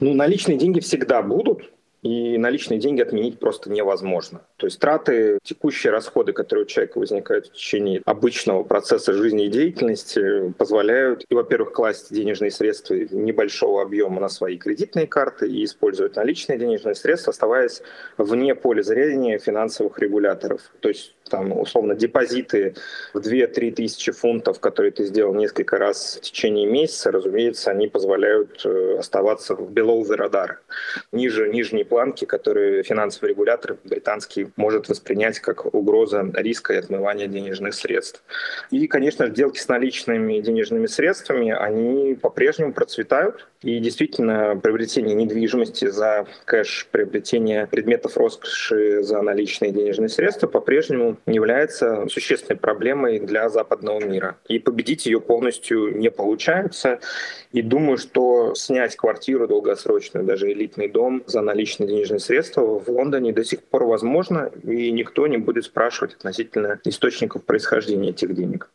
Ну, 0.00 0.14
наличные 0.14 0.56
деньги 0.56 0.80
всегда 0.80 1.22
будут, 1.22 1.70
и 2.02 2.38
наличные 2.38 2.80
деньги 2.80 3.02
отменить 3.02 3.38
просто 3.38 3.70
невозможно. 3.70 4.40
То 4.56 4.66
есть 4.66 4.78
траты, 4.78 5.38
текущие 5.42 5.92
расходы, 5.92 6.32
которые 6.32 6.64
у 6.64 6.68
человека 6.68 6.98
возникают 6.98 7.48
в 7.48 7.52
течение 7.52 8.00
обычного 8.06 8.62
процесса 8.62 9.12
жизнедеятельности, 9.12 10.52
позволяют, 10.56 11.24
и, 11.28 11.34
во-первых, 11.34 11.72
класть 11.72 12.12
денежные 12.12 12.50
средства 12.50 12.94
небольшого 12.94 13.82
объема 13.82 14.20
на 14.20 14.28
свои 14.28 14.56
кредитные 14.56 15.06
карты 15.06 15.50
и 15.50 15.64
использовать 15.64 16.16
наличные 16.16 16.58
денежные 16.58 16.94
средства, 16.94 17.32
оставаясь 17.32 17.82
вне 18.16 18.54
поля 18.54 18.82
зрения 18.82 19.38
финансовых 19.38 19.98
регуляторов. 19.98 20.62
То 20.80 20.88
есть 20.88 21.14
там, 21.30 21.58
условно, 21.58 21.94
депозиты 21.94 22.74
в 23.14 23.18
2-3 23.18 23.70
тысячи 23.72 24.12
фунтов, 24.12 24.60
которые 24.60 24.90
ты 24.90 25.04
сделал 25.04 25.34
несколько 25.34 25.78
раз 25.78 26.18
в 26.18 26.20
течение 26.20 26.66
месяца, 26.66 27.10
разумеется, 27.10 27.70
они 27.70 27.88
позволяют 27.88 28.60
э, 28.64 28.96
оставаться 28.98 29.54
в 29.54 29.70
below 29.72 30.02
the 30.02 30.16
radar, 30.18 30.56
ниже 31.12 31.48
нижней 31.48 31.84
планки, 31.84 32.24
которые 32.24 32.82
финансовый 32.82 33.30
регулятор 33.30 33.78
британский 33.84 34.48
может 34.56 34.88
воспринять 34.88 35.40
как 35.40 35.72
угроза 35.74 36.28
риска 36.34 36.74
и 36.74 36.76
отмывания 36.76 37.26
денежных 37.26 37.74
средств. 37.74 38.22
И, 38.70 38.86
конечно, 38.86 39.28
сделки 39.28 39.58
с 39.58 39.68
наличными 39.68 40.40
денежными 40.40 40.86
средствами, 40.86 41.52
они 41.52 42.14
по-прежнему 42.14 42.72
процветают. 42.72 43.46
И 43.62 43.78
действительно, 43.78 44.56
приобретение 44.56 45.14
недвижимости 45.14 45.86
за 45.90 46.26
кэш, 46.46 46.88
приобретение 46.90 47.66
предметов 47.66 48.16
роскоши 48.16 49.02
за 49.02 49.20
наличные 49.20 49.70
денежные 49.70 50.08
средства 50.08 50.46
по-прежнему 50.46 51.18
является 51.26 52.08
существенной 52.08 52.58
проблемой 52.58 53.20
для 53.20 53.50
западного 53.50 54.02
мира. 54.02 54.38
И 54.48 54.58
победить 54.58 55.04
ее 55.04 55.20
полностью 55.20 55.94
не 55.98 56.10
получается. 56.10 57.00
И 57.52 57.60
думаю, 57.60 57.98
что 57.98 58.54
снять 58.54 58.96
квартиру 58.96 59.46
долгосрочную, 59.46 60.24
даже 60.24 60.50
элитный 60.50 60.88
дом 60.88 61.22
за 61.26 61.42
наличные 61.42 61.86
денежные 61.86 62.20
средства 62.20 62.62
в 62.62 62.88
Лондоне 62.88 63.34
до 63.34 63.44
сих 63.44 63.62
пор 63.62 63.84
возможно, 63.84 64.50
и 64.62 64.90
никто 64.90 65.26
не 65.26 65.36
будет 65.36 65.64
спрашивать 65.64 66.14
относительно 66.14 66.80
источников 66.84 67.44
происхождения 67.44 68.08
этих 68.10 68.34
денег. 68.34 68.70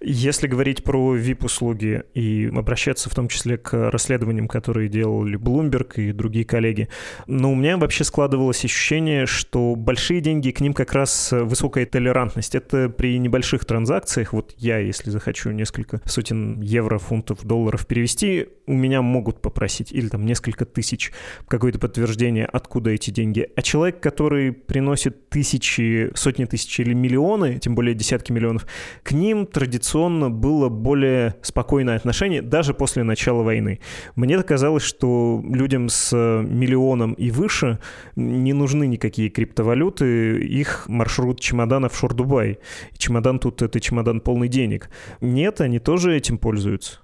Если 0.00 0.46
говорить 0.46 0.84
про 0.84 1.16
VIP-услуги 1.16 2.02
и 2.14 2.50
обращаться 2.54 3.08
в 3.08 3.14
том 3.14 3.28
числе 3.28 3.56
к 3.56 3.90
расследованиям, 3.90 4.48
которые 4.48 4.88
делали 4.88 5.38
Bloomberg 5.38 5.94
и 5.96 6.12
другие 6.12 6.44
коллеги, 6.44 6.88
но 7.26 7.52
у 7.52 7.54
меня 7.54 7.76
вообще 7.76 8.04
складывалось 8.04 8.64
ощущение, 8.64 9.26
что 9.26 9.74
большие 9.76 10.20
деньги, 10.20 10.50
к 10.50 10.60
ним 10.60 10.74
как 10.74 10.92
раз 10.92 11.32
высокая 11.32 11.86
толерантность. 11.86 12.54
Это 12.54 12.88
при 12.88 13.18
небольших 13.18 13.64
транзакциях, 13.64 14.32
вот 14.32 14.54
я, 14.58 14.78
если 14.78 15.10
захочу 15.10 15.50
несколько 15.50 16.00
сотен 16.04 16.60
евро, 16.60 16.98
фунтов, 16.98 17.44
долларов 17.44 17.86
перевести, 17.86 18.48
у 18.66 18.74
меня 18.74 19.02
могут 19.02 19.42
попросить, 19.42 19.92
или 19.92 20.08
там 20.08 20.24
несколько 20.24 20.64
тысяч, 20.64 21.12
какое-то 21.48 21.78
подтверждение, 21.78 22.46
откуда 22.46 22.90
эти 22.90 23.10
деньги. 23.10 23.48
А 23.56 23.62
человек, 23.62 24.00
который 24.00 24.52
приносит 24.52 25.28
тысячи, 25.28 26.10
сотни 26.14 26.44
тысяч 26.44 26.78
или 26.80 26.92
миллионы, 26.92 27.58
тем 27.58 27.74
более 27.74 27.94
десятки 27.94 28.30
миллионов, 28.32 28.66
к 29.02 29.12
ним 29.12 29.46
традиционно 29.60 30.30
было 30.30 30.70
более 30.70 31.34
спокойное 31.42 31.96
отношение 31.96 32.40
даже 32.40 32.72
после 32.72 33.02
начала 33.02 33.42
войны. 33.42 33.80
Мне 34.16 34.42
казалось, 34.42 34.82
что 34.82 35.44
людям 35.44 35.90
с 35.90 36.16
миллионом 36.16 37.12
и 37.12 37.30
выше 37.30 37.78
не 38.16 38.54
нужны 38.54 38.86
никакие 38.86 39.28
криптовалюты, 39.28 40.40
их 40.46 40.88
маршрут 40.88 41.40
чемодана 41.40 41.90
в 41.90 41.94
Шор-Дубай. 41.94 42.56
Чемодан 42.96 43.38
тут— 43.38 43.60
это 43.62 43.80
чемодан 43.80 44.22
полный 44.22 44.48
денег. 44.48 44.88
Нет, 45.20 45.60
они 45.60 45.78
тоже 45.78 46.16
этим 46.16 46.38
пользуются. 46.38 47.00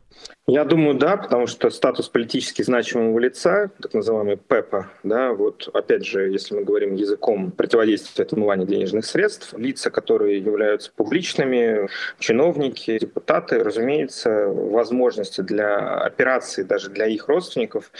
Я 0.48 0.64
думаю, 0.64 0.96
да, 0.96 1.16
потому 1.16 1.48
что 1.48 1.70
статус 1.70 2.08
политически 2.08 2.62
значимого 2.62 3.18
лица, 3.18 3.68
так 3.82 3.92
называемый 3.94 4.36
ПЭПа, 4.36 4.86
да, 5.02 5.32
вот 5.32 5.68
опять 5.74 6.06
же, 6.06 6.30
если 6.30 6.54
мы 6.54 6.62
говорим 6.62 6.94
языком 6.94 7.50
противодействия 7.50 8.24
отмывания 8.24 8.64
денежных 8.64 9.06
средств, 9.06 9.54
лица, 9.58 9.90
которые 9.90 10.38
являются 10.38 10.92
публичными, 10.94 11.88
чиновники, 12.20 12.96
депутаты, 12.96 13.58
разумеется, 13.58 14.46
возможности 14.46 15.40
для 15.40 15.96
операций 15.96 16.62
даже 16.62 16.90
для 16.90 17.06
их 17.06 17.26
родственников, 17.26 17.90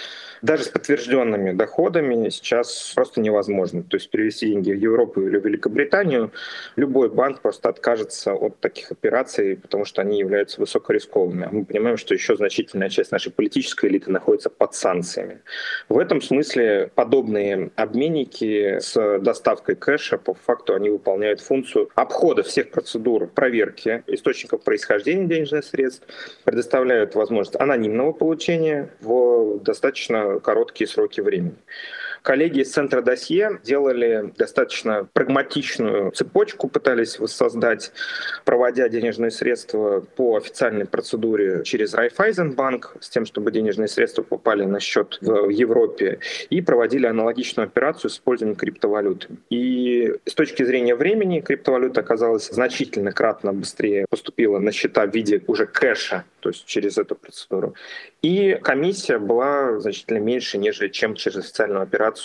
даже 0.40 0.62
с 0.62 0.68
подтвержденными 0.68 1.50
доходами 1.50 2.28
сейчас 2.28 2.92
просто 2.94 3.20
невозможно. 3.20 3.82
То 3.82 3.96
есть 3.96 4.08
перевести 4.08 4.46
деньги 4.46 4.70
в 4.70 4.78
Европу 4.78 5.20
или 5.20 5.36
в 5.36 5.44
Великобританию, 5.44 6.30
любой 6.76 7.10
банк 7.10 7.40
просто 7.40 7.70
откажется 7.70 8.34
от 8.34 8.60
таких 8.60 8.92
операций, 8.92 9.56
потому 9.56 9.84
что 9.84 10.00
они 10.02 10.20
являются 10.20 10.60
высокорисковыми. 10.60 11.48
Мы 11.50 11.64
понимаем, 11.64 11.96
что 11.96 12.14
еще 12.14 12.35
значительная 12.36 12.88
часть 12.88 13.12
нашей 13.12 13.32
политической 13.32 13.86
элиты 13.88 14.10
находится 14.10 14.50
под 14.50 14.74
санкциями. 14.74 15.40
В 15.88 15.98
этом 15.98 16.20
смысле 16.20 16.90
подобные 16.94 17.70
обменники 17.76 18.78
с 18.80 19.18
доставкой 19.18 19.76
кэша 19.76 20.18
по 20.18 20.34
факту 20.34 20.74
они 20.74 20.90
выполняют 20.90 21.40
функцию 21.40 21.90
обхода 21.94 22.42
всех 22.42 22.70
процедур 22.70 23.26
проверки 23.26 24.02
источников 24.06 24.62
происхождения 24.62 25.26
денежных 25.26 25.64
средств, 25.64 26.06
предоставляют 26.44 27.14
возможность 27.14 27.58
анонимного 27.60 28.12
получения 28.12 28.90
в 29.00 29.60
достаточно 29.60 30.40
короткие 30.40 30.88
сроки 30.88 31.20
времени. 31.20 31.56
Коллеги 32.26 32.62
из 32.62 32.72
центра 32.72 33.02
досье 33.02 33.60
делали 33.62 34.32
достаточно 34.36 35.08
прагматичную 35.12 36.10
цепочку, 36.10 36.66
пытались 36.68 37.20
воссоздать, 37.20 37.92
проводя 38.44 38.88
денежные 38.88 39.30
средства 39.30 40.00
по 40.00 40.36
официальной 40.36 40.86
процедуре 40.86 41.62
через 41.62 41.94
Райфайзенбанк, 41.94 42.96
с 42.98 43.10
тем, 43.10 43.26
чтобы 43.26 43.52
денежные 43.52 43.86
средства 43.86 44.24
попали 44.24 44.64
на 44.64 44.80
счет 44.80 45.18
в 45.20 45.50
Европе, 45.50 46.18
и 46.50 46.60
проводили 46.62 47.06
аналогичную 47.06 47.68
операцию 47.68 48.10
с 48.10 48.14
использованием 48.14 48.58
криптовалюты. 48.58 49.28
И 49.48 50.12
с 50.24 50.34
точки 50.34 50.64
зрения 50.64 50.96
времени 50.96 51.38
криптовалюта 51.38 52.00
оказалась 52.00 52.48
значительно 52.48 53.12
кратно 53.12 53.52
быстрее 53.52 54.04
поступила 54.10 54.58
на 54.58 54.72
счета 54.72 55.06
в 55.06 55.14
виде 55.14 55.44
уже 55.46 55.66
кэша, 55.66 56.24
то 56.40 56.48
есть 56.48 56.66
через 56.66 56.98
эту 56.98 57.14
процедуру. 57.14 57.76
И 58.22 58.58
комиссия 58.62 59.18
была 59.18 59.78
значительно 59.78 60.18
меньше, 60.18 60.58
нежели 60.58 60.88
чем 60.88 61.14
через 61.14 61.36
официальную 61.36 61.82
операцию. 61.82 62.15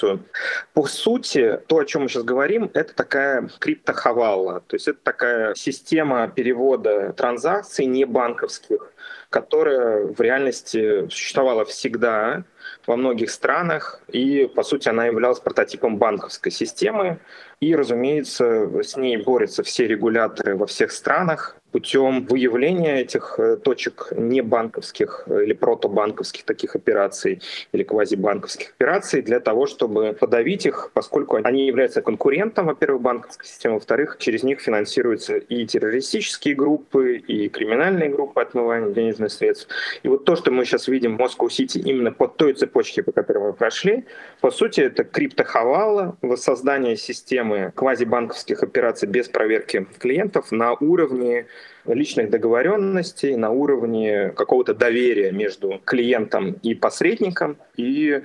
По 0.73 0.85
сути, 0.85 1.59
то, 1.67 1.77
о 1.77 1.85
чем 1.85 2.03
мы 2.03 2.09
сейчас 2.09 2.23
говорим, 2.23 2.69
это 2.73 2.93
такая 2.93 3.49
криптохавала, 3.59 4.61
то 4.61 4.75
есть 4.75 4.87
это 4.87 4.99
такая 5.03 5.55
система 5.55 6.27
перевода 6.27 7.13
транзакций 7.13 7.85
не 7.85 8.05
банковских, 8.05 8.93
которая 9.29 10.05
в 10.05 10.19
реальности 10.19 11.07
существовала 11.09 11.65
всегда 11.65 12.43
во 12.85 12.95
многих 12.95 13.31
странах, 13.31 14.01
и, 14.07 14.49
по 14.53 14.63
сути, 14.63 14.89
она 14.89 15.05
являлась 15.05 15.39
прототипом 15.39 15.97
банковской 15.97 16.51
системы, 16.51 17.19
и, 17.59 17.75
разумеется, 17.75 18.83
с 18.83 18.97
ней 18.97 19.17
борются 19.17 19.63
все 19.63 19.87
регуляторы 19.87 20.55
во 20.55 20.65
всех 20.65 20.91
странах 20.91 21.55
путем 21.71 22.25
выявления 22.25 23.01
этих 23.01 23.35
э, 23.39 23.57
точек 23.57 24.13
небанковских 24.15 25.27
или 25.27 25.53
протобанковских 25.53 26.43
таких 26.43 26.75
операций 26.75 27.41
или 27.71 27.83
квазибанковских 27.83 28.71
операций 28.71 29.21
для 29.21 29.39
того, 29.39 29.65
чтобы 29.65 30.13
подавить 30.19 30.65
их, 30.65 30.91
поскольку 30.93 31.37
они 31.43 31.67
являются 31.67 32.01
конкурентом, 32.01 32.67
во-первых, 32.67 33.01
банковской 33.01 33.45
системы, 33.45 33.75
во-вторых, 33.75 34.17
через 34.19 34.43
них 34.43 34.59
финансируются 34.59 35.37
и 35.37 35.65
террористические 35.65 36.55
группы, 36.55 37.17
и 37.17 37.49
криминальные 37.49 38.09
группы 38.09 38.41
отмывания 38.41 38.93
денежных 38.93 39.31
средств. 39.31 39.67
И 40.03 40.07
вот 40.07 40.25
то, 40.25 40.35
что 40.35 40.51
мы 40.51 40.65
сейчас 40.65 40.87
видим 40.87 41.15
в 41.15 41.19
Москву-Сити 41.19 41.77
именно 41.77 42.11
по 42.11 42.27
той 42.27 42.53
цепочке, 42.53 43.03
по 43.03 43.11
которой 43.11 43.39
мы 43.39 43.53
прошли, 43.53 44.05
по 44.41 44.51
сути, 44.51 44.81
это 44.81 45.03
криптохавала, 45.03 46.17
воссоздание 46.21 46.97
системы 46.97 47.71
квазибанковских 47.75 48.63
операций 48.63 49.07
без 49.07 49.27
проверки 49.29 49.87
клиентов 49.99 50.51
на 50.51 50.73
уровне 50.73 51.45
личных 51.85 52.29
договоренностей, 52.29 53.35
на 53.35 53.51
уровне 53.51 54.29
какого-то 54.29 54.73
доверия 54.73 55.31
между 55.31 55.81
клиентом 55.85 56.53
и 56.63 56.75
посредником. 56.75 57.57
И 57.77 58.21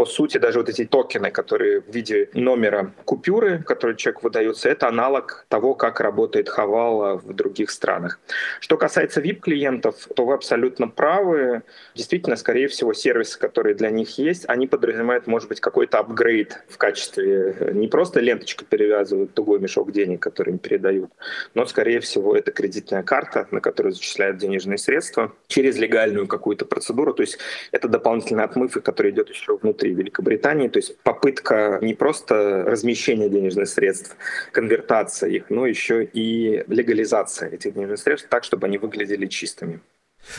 по 0.00 0.06
сути, 0.06 0.38
даже 0.38 0.58
вот 0.58 0.70
эти 0.70 0.86
токены, 0.86 1.30
которые 1.30 1.82
в 1.82 1.94
виде 1.94 2.30
номера 2.32 2.94
купюры, 3.04 3.62
который 3.62 3.96
человек 3.96 4.22
выдается, 4.22 4.70
это 4.70 4.88
аналог 4.88 5.44
того, 5.48 5.74
как 5.74 6.00
работает 6.00 6.48
Хавала 6.48 7.18
в 7.18 7.34
других 7.34 7.70
странах. 7.70 8.18
Что 8.60 8.78
касается 8.78 9.20
VIP-клиентов, 9.20 10.08
то 10.16 10.24
вы 10.24 10.32
абсолютно 10.32 10.88
правы. 10.88 11.64
Действительно, 11.94 12.36
скорее 12.36 12.68
всего, 12.68 12.94
сервисы, 12.94 13.38
которые 13.38 13.74
для 13.74 13.90
них 13.90 14.16
есть, 14.16 14.46
они 14.48 14.66
подразумевают, 14.66 15.26
может 15.26 15.50
быть, 15.50 15.60
какой-то 15.60 15.98
апгрейд 15.98 16.64
в 16.70 16.78
качестве 16.78 17.54
э, 17.60 17.72
не 17.72 17.86
просто 17.86 18.20
ленточку 18.20 18.64
перевязывают, 18.64 19.34
тугой 19.34 19.58
мешок 19.58 19.92
денег, 19.92 20.22
который 20.22 20.52
им 20.52 20.58
передают, 20.58 21.10
но, 21.52 21.66
скорее 21.66 22.00
всего, 22.00 22.34
это 22.34 22.52
кредитная 22.52 23.02
карта, 23.02 23.48
на 23.50 23.60
которую 23.60 23.92
зачисляют 23.92 24.38
денежные 24.38 24.78
средства 24.78 25.34
через 25.46 25.76
легальную 25.76 26.26
какую-то 26.26 26.64
процедуру. 26.64 27.12
То 27.12 27.22
есть 27.22 27.36
это 27.70 27.86
дополнительный 27.86 28.44
отмыв, 28.44 28.72
который 28.82 29.10
идет 29.10 29.28
еще 29.28 29.58
внутри 29.58 29.89
и 29.90 29.94
Великобритании. 29.94 30.68
То 30.68 30.78
есть 30.78 30.98
попытка 31.02 31.78
не 31.82 31.94
просто 31.94 32.64
размещения 32.66 33.28
денежных 33.28 33.68
средств, 33.68 34.16
конвертация 34.52 35.30
их, 35.30 35.50
но 35.50 35.66
еще 35.66 36.04
и 36.04 36.64
легализация 36.68 37.50
этих 37.50 37.74
денежных 37.74 37.98
средств 37.98 38.28
так, 38.28 38.44
чтобы 38.44 38.66
они 38.66 38.78
выглядели 38.78 39.26
чистыми. 39.26 39.80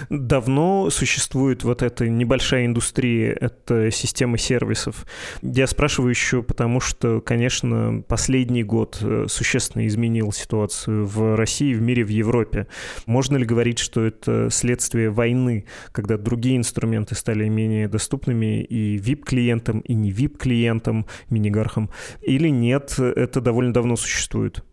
Давно 0.09 0.89
существует 0.89 1.63
вот 1.63 1.81
эта 1.81 2.07
небольшая 2.07 2.65
индустрия, 2.65 3.33
это 3.33 3.91
система 3.91 4.37
сервисов. 4.37 5.05
Я 5.41 5.67
спрашиваю 5.67 6.09
еще 6.09 6.43
потому, 6.43 6.79
что, 6.79 7.21
конечно, 7.21 8.03
последний 8.07 8.63
год 8.63 8.97
э, 9.01 9.25
существенно 9.27 9.85
изменил 9.87 10.31
ситуацию 10.31 11.05
в 11.05 11.35
России, 11.35 11.73
в 11.73 11.81
мире, 11.81 12.03
в 12.03 12.09
Европе. 12.09 12.67
Можно 13.05 13.37
ли 13.37 13.45
говорить, 13.45 13.79
что 13.79 14.05
это 14.05 14.49
следствие 14.49 15.09
войны, 15.09 15.65
когда 15.91 16.17
другие 16.17 16.57
инструменты 16.57 17.15
стали 17.15 17.47
менее 17.47 17.87
доступными 17.87 18.63
и 18.63 18.97
VIP-клиентам, 18.97 19.79
и 19.79 19.93
не 19.93 20.11
VIP-клиентам, 20.11 21.05
минигархам? 21.29 21.89
Или 22.21 22.49
нет, 22.49 22.97
это 22.99 23.41
довольно 23.41 23.73
давно 23.73 23.95
существует? 23.95 24.63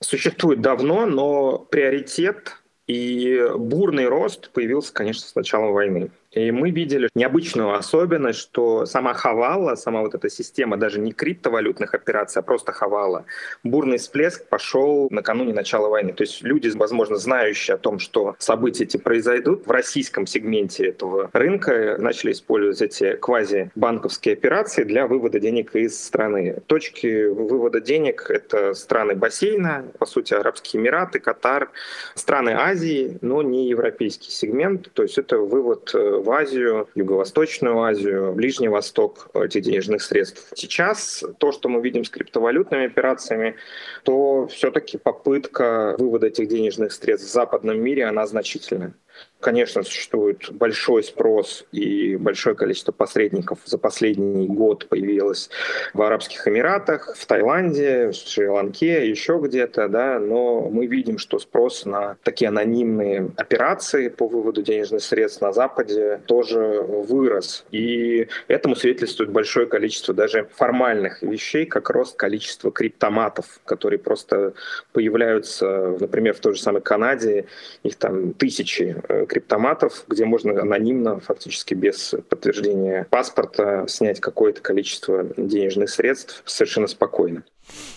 Существует 0.00 0.60
давно, 0.60 1.06
но 1.06 1.58
приоритет 1.58 2.61
и 2.92 3.56
бурный 3.56 4.06
рост 4.06 4.50
появился, 4.50 4.92
конечно, 4.92 5.26
с 5.26 5.34
начала 5.34 5.70
войны. 5.70 6.10
И 6.32 6.50
мы 6.50 6.70
видели 6.70 7.10
необычную 7.14 7.74
особенность, 7.74 8.38
что 8.38 8.86
сама 8.86 9.12
Хавала, 9.12 9.74
сама 9.74 10.00
вот 10.00 10.14
эта 10.14 10.30
система 10.30 10.78
даже 10.78 10.98
не 10.98 11.12
криптовалютных 11.12 11.94
операций, 11.94 12.40
а 12.40 12.42
просто 12.42 12.72
Хавала, 12.72 13.26
бурный 13.62 13.98
всплеск 13.98 14.48
пошел 14.48 15.08
накануне 15.10 15.52
начала 15.52 15.88
войны. 15.88 16.14
То 16.14 16.22
есть 16.22 16.42
люди, 16.42 16.70
возможно, 16.74 17.16
знающие 17.16 17.74
о 17.74 17.78
том, 17.78 17.98
что 17.98 18.34
события 18.38 18.84
эти 18.84 18.96
произойдут, 18.96 19.66
в 19.66 19.70
российском 19.70 20.26
сегменте 20.26 20.88
этого 20.88 21.28
рынка 21.34 21.96
начали 21.98 22.32
использовать 22.32 22.80
эти 22.80 23.16
квази-банковские 23.16 24.32
операции 24.32 24.84
для 24.84 25.06
вывода 25.06 25.38
денег 25.38 25.76
из 25.76 26.02
страны. 26.02 26.62
Точки 26.66 27.26
вывода 27.26 27.80
денег— 27.80 28.26
это 28.30 28.72
страны 28.72 29.14
бассейна, 29.14 29.84
по 29.98 30.06
сути, 30.06 30.32
Арабские 30.32 30.82
Эмираты, 30.82 31.20
Катар, 31.20 31.70
страны 32.14 32.50
Азии, 32.50 33.18
но 33.20 33.42
не 33.42 33.68
европейский 33.68 34.30
сегмент. 34.30 34.90
То 34.94 35.02
есть 35.02 35.18
это 35.18 35.38
вывод 35.38 35.94
э, 35.94 36.21
в 36.22 36.30
Азию, 36.30 36.88
Юго-Восточную 36.94 37.80
Азию, 37.82 38.32
Ближний 38.32 38.68
Восток 38.68 39.28
этих 39.34 39.62
денежных 39.62 40.02
средств. 40.02 40.52
Сейчас 40.54 41.24
то, 41.38 41.52
что 41.52 41.68
мы 41.68 41.80
видим 41.82 42.04
с 42.04 42.10
криптовалютными 42.10 42.86
операциями, 42.86 43.56
то 44.04 44.46
все-таки 44.46 44.98
попытка 44.98 45.96
вывода 45.98 46.28
этих 46.28 46.48
денежных 46.48 46.92
средств 46.92 47.28
в 47.28 47.32
западном 47.32 47.80
мире, 47.80 48.06
она 48.06 48.26
значительная. 48.26 48.94
Конечно, 49.42 49.82
существует 49.82 50.52
большой 50.52 51.02
спрос 51.02 51.64
и 51.72 52.14
большое 52.14 52.54
количество 52.54 52.92
посредников. 52.92 53.58
За 53.64 53.76
последний 53.76 54.46
год 54.46 54.86
появилось 54.88 55.50
в 55.94 56.00
Арабских 56.00 56.46
Эмиратах, 56.46 57.16
в 57.16 57.26
Таиланде, 57.26 58.10
в 58.10 58.14
Шри-Ланке, 58.14 59.08
еще 59.08 59.40
где-то, 59.42 59.88
да, 59.88 60.20
но 60.20 60.68
мы 60.70 60.86
видим, 60.86 61.18
что 61.18 61.40
спрос 61.40 61.86
на 61.86 62.16
такие 62.22 62.50
анонимные 62.50 63.32
операции 63.36 64.08
по 64.08 64.28
выводу 64.28 64.62
денежных 64.62 65.02
средств 65.02 65.40
на 65.40 65.52
Западе 65.52 66.20
тоже 66.26 66.58
вырос. 66.58 67.64
И 67.72 68.28
этому 68.46 68.76
свидетельствует 68.76 69.32
большое 69.32 69.66
количество 69.66 70.14
даже 70.14 70.48
формальных 70.54 71.20
вещей, 71.20 71.66
как 71.66 71.90
рост 71.90 72.16
количества 72.16 72.70
криптоматов, 72.70 73.58
которые 73.64 73.98
просто 73.98 74.52
появляются, 74.92 75.96
например, 75.98 76.34
в 76.34 76.38
той 76.38 76.54
же 76.54 76.60
самой 76.60 76.80
Канаде, 76.80 77.46
их 77.82 77.96
там 77.96 78.34
тысячи 78.34 78.96
э, 79.08 79.26
криптоматов, 79.32 80.04
где 80.08 80.26
можно 80.26 80.60
анонимно, 80.60 81.18
фактически 81.18 81.72
без 81.72 82.14
подтверждения 82.28 83.06
паспорта, 83.08 83.86
снять 83.88 84.20
какое-то 84.20 84.60
количество 84.60 85.24
денежных 85.38 85.88
средств 85.88 86.42
совершенно 86.44 86.86
спокойно. 86.86 87.42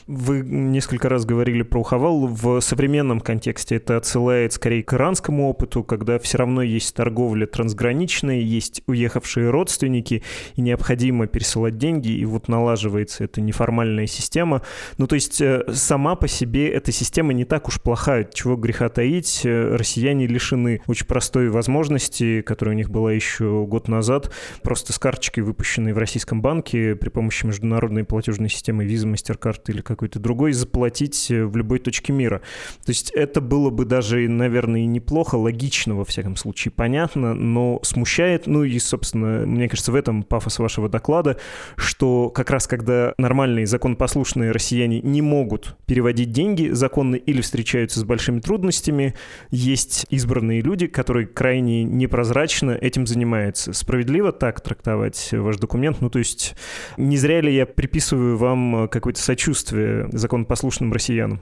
Вы 0.07 0.41
несколько 0.41 1.09
раз 1.09 1.25
говорили 1.25 1.63
про 1.63 1.81
Хавал. 1.81 2.27
В 2.27 2.59
современном 2.59 3.19
контексте 3.21 3.77
это 3.77 3.97
отсылает 3.97 4.53
скорее 4.53 4.83
к 4.83 4.93
иранскому 4.93 5.49
опыту, 5.49 5.83
когда 5.83 6.19
все 6.19 6.37
равно 6.37 6.61
есть 6.61 6.93
торговля 6.93 7.47
трансграничная, 7.47 8.39
есть 8.39 8.83
уехавшие 8.85 9.49
родственники, 9.49 10.21
и 10.55 10.61
необходимо 10.61 11.25
пересылать 11.25 11.79
деньги, 11.79 12.11
и 12.11 12.23
вот 12.23 12.49
налаживается 12.49 13.23
эта 13.23 13.41
неформальная 13.41 14.05
система. 14.05 14.61
Ну, 14.99 15.07
то 15.07 15.15
есть 15.15 15.41
э, 15.41 15.63
сама 15.73 16.15
по 16.15 16.27
себе 16.27 16.69
эта 16.69 16.91
система 16.91 17.33
не 17.33 17.43
так 17.43 17.67
уж 17.67 17.81
плохая, 17.81 18.29
чего 18.31 18.55
греха 18.57 18.89
таить. 18.89 19.41
Э, 19.43 19.75
россияне 19.75 20.27
лишены 20.27 20.83
очень 20.85 21.07
простой 21.07 21.49
возможности, 21.49 22.41
которая 22.41 22.75
у 22.75 22.77
них 22.77 22.91
была 22.91 23.11
еще 23.11 23.65
год 23.65 23.87
назад, 23.87 24.31
просто 24.61 24.93
с 24.93 24.99
карточкой, 24.99 25.43
выпущенной 25.43 25.93
в 25.93 25.97
российском 25.97 26.43
банке 26.43 26.95
при 26.95 27.09
помощи 27.09 27.43
международной 27.47 28.03
платежной 28.03 28.49
системы 28.49 28.85
Visa, 28.85 29.11
MasterCard 29.11 29.61
или 29.69 29.81
какой-то 29.95 30.19
другой 30.19 30.53
заплатить 30.53 31.29
в 31.29 31.55
любой 31.55 31.79
точке 31.79 32.13
мира. 32.13 32.41
То 32.85 32.91
есть 32.91 33.11
это 33.11 33.41
было 33.41 33.69
бы 33.69 33.85
даже, 33.85 34.27
наверное, 34.27 34.81
и 34.81 34.85
неплохо, 34.85 35.35
логично 35.35 35.95
во 35.95 36.05
всяком 36.05 36.35
случае, 36.35 36.71
понятно, 36.71 37.33
но 37.33 37.79
смущает, 37.83 38.47
ну 38.47 38.63
и, 38.63 38.77
собственно, 38.79 39.45
мне 39.45 39.69
кажется, 39.69 39.91
в 39.91 39.95
этом 39.95 40.23
пафос 40.23 40.59
вашего 40.59 40.89
доклада, 40.89 41.37
что 41.77 42.29
как 42.29 42.49
раз 42.49 42.67
когда 42.67 43.13
нормальные 43.17 43.65
законопослушные 43.65 44.51
россияне 44.51 45.01
не 45.01 45.21
могут 45.21 45.77
переводить 45.85 46.31
деньги 46.31 46.69
законно 46.71 47.15
или 47.15 47.41
встречаются 47.41 47.99
с 47.99 48.03
большими 48.03 48.39
трудностями, 48.39 49.15
есть 49.49 50.05
избранные 50.09 50.61
люди, 50.61 50.87
которые 50.87 51.27
крайне 51.27 51.83
непрозрачно 51.83 52.71
этим 52.71 53.07
занимаются. 53.07 53.73
Справедливо 53.73 54.31
так 54.31 54.61
трактовать 54.61 55.29
ваш 55.31 55.57
документ? 55.57 56.01
Ну, 56.01 56.09
то 56.09 56.19
есть 56.19 56.55
не 56.97 57.17
зря 57.17 57.41
ли 57.41 57.55
я 57.55 57.65
приписываю 57.65 58.37
вам 58.37 58.89
какое-то 58.89 59.21
сочувствие 59.21 59.84
законопослушным 60.11 60.93
россиянам? 60.93 61.41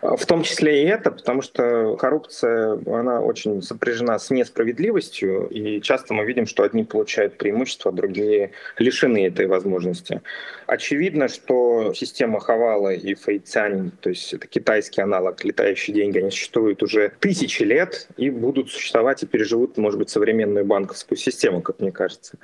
В 0.00 0.24
том 0.26 0.44
числе 0.44 0.84
и 0.84 0.86
это, 0.86 1.10
потому 1.10 1.42
что 1.42 1.96
коррупция, 1.96 2.78
она 2.86 3.20
очень 3.20 3.60
сопряжена 3.62 4.18
с 4.18 4.30
несправедливостью, 4.30 5.48
и 5.48 5.80
часто 5.80 6.14
мы 6.14 6.24
видим, 6.24 6.46
что 6.46 6.62
одни 6.62 6.84
получают 6.84 7.36
преимущество, 7.38 7.90
другие 7.90 8.52
лишены 8.78 9.26
этой 9.26 9.46
возможности. 9.46 10.22
Очевидно, 10.66 11.26
что 11.28 11.92
система 11.94 12.38
Хавала 12.38 12.92
и 12.94 13.14
Фейцянь, 13.14 13.90
то 14.00 14.10
есть 14.10 14.32
это 14.32 14.46
китайский 14.46 15.00
аналог 15.00 15.44
летающие 15.44 15.94
деньги, 15.94 16.18
они 16.18 16.30
существуют 16.30 16.82
уже 16.82 17.12
тысячи 17.18 17.64
лет 17.64 18.06
и 18.16 18.30
будут 18.30 18.70
существовать 18.70 19.22
и 19.24 19.26
переживут, 19.26 19.76
может 19.76 19.98
быть, 19.98 20.10
современную 20.10 20.64
банковскую 20.64 21.18
систему, 21.18 21.62
как 21.62 21.80
мне 21.80 21.90
кажется. 21.90 22.38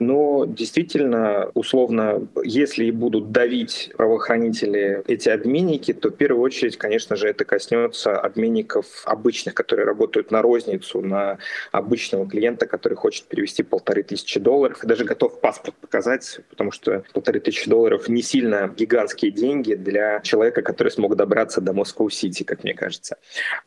Но 0.00 0.44
действительно, 0.44 1.50
условно, 1.54 2.28
если 2.44 2.84
и 2.84 2.90
будут 2.90 3.32
давить 3.32 3.90
правоохранители 3.96 5.02
эти 5.06 5.30
обменники, 5.30 5.94
то 5.94 6.10
в 6.10 6.16
первую 6.16 6.42
очередь 6.42 6.57
очередь, 6.58 6.76
конечно 6.76 7.16
же, 7.16 7.28
это 7.28 7.44
коснется 7.44 8.18
обменников 8.18 8.86
обычных, 9.04 9.54
которые 9.54 9.86
работают 9.86 10.30
на 10.30 10.42
розницу, 10.42 11.00
на 11.00 11.38
обычного 11.70 12.28
клиента, 12.28 12.66
который 12.66 12.94
хочет 12.94 13.26
перевести 13.26 13.62
полторы 13.62 14.02
тысячи 14.02 14.40
долларов 14.40 14.82
и 14.82 14.86
даже 14.86 15.04
готов 15.04 15.40
паспорт 15.40 15.76
показать, 15.76 16.40
потому 16.50 16.72
что 16.72 17.04
полторы 17.12 17.40
тысячи 17.40 17.70
долларов 17.70 18.08
не 18.08 18.22
сильно 18.22 18.72
гигантские 18.76 19.30
деньги 19.30 19.74
для 19.74 20.20
человека, 20.20 20.62
который 20.62 20.90
смог 20.90 21.14
добраться 21.14 21.60
до 21.60 21.72
Москву-Сити, 21.72 22.42
как 22.42 22.64
мне 22.64 22.74
кажется. 22.74 23.16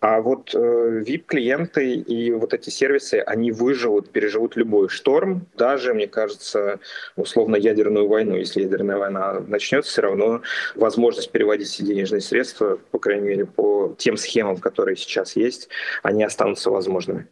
А 0.01 0.21
вот 0.21 0.53
э, 0.53 1.03
VIP-клиенты 1.07 1.93
и 1.93 2.31
вот 2.31 2.53
эти 2.53 2.69
сервисы, 2.69 3.23
они 3.25 3.51
выживут, 3.51 4.11
переживут 4.11 4.57
любой 4.57 4.89
шторм, 4.89 5.47
даже, 5.55 5.93
мне 5.93 6.07
кажется, 6.07 6.79
условно 7.15 7.55
ядерную 7.55 8.07
войну. 8.07 8.35
Если 8.35 8.61
ядерная 8.61 8.97
война 8.97 9.39
начнется, 9.39 9.91
все 9.91 10.01
равно 10.01 10.41
возможность 10.75 11.31
переводить 11.31 11.81
денежные 11.81 12.21
средства 12.21 12.80
по 12.91 12.99
крайней 12.99 13.29
мере, 13.29 13.45
по 13.45 13.95
тем 13.97 14.17
схемам, 14.17 14.57
которые 14.57 14.95
сейчас 14.95 15.35
есть, 15.35 15.69
они 16.03 16.23
останутся 16.23 16.69
возможными. 16.71 17.27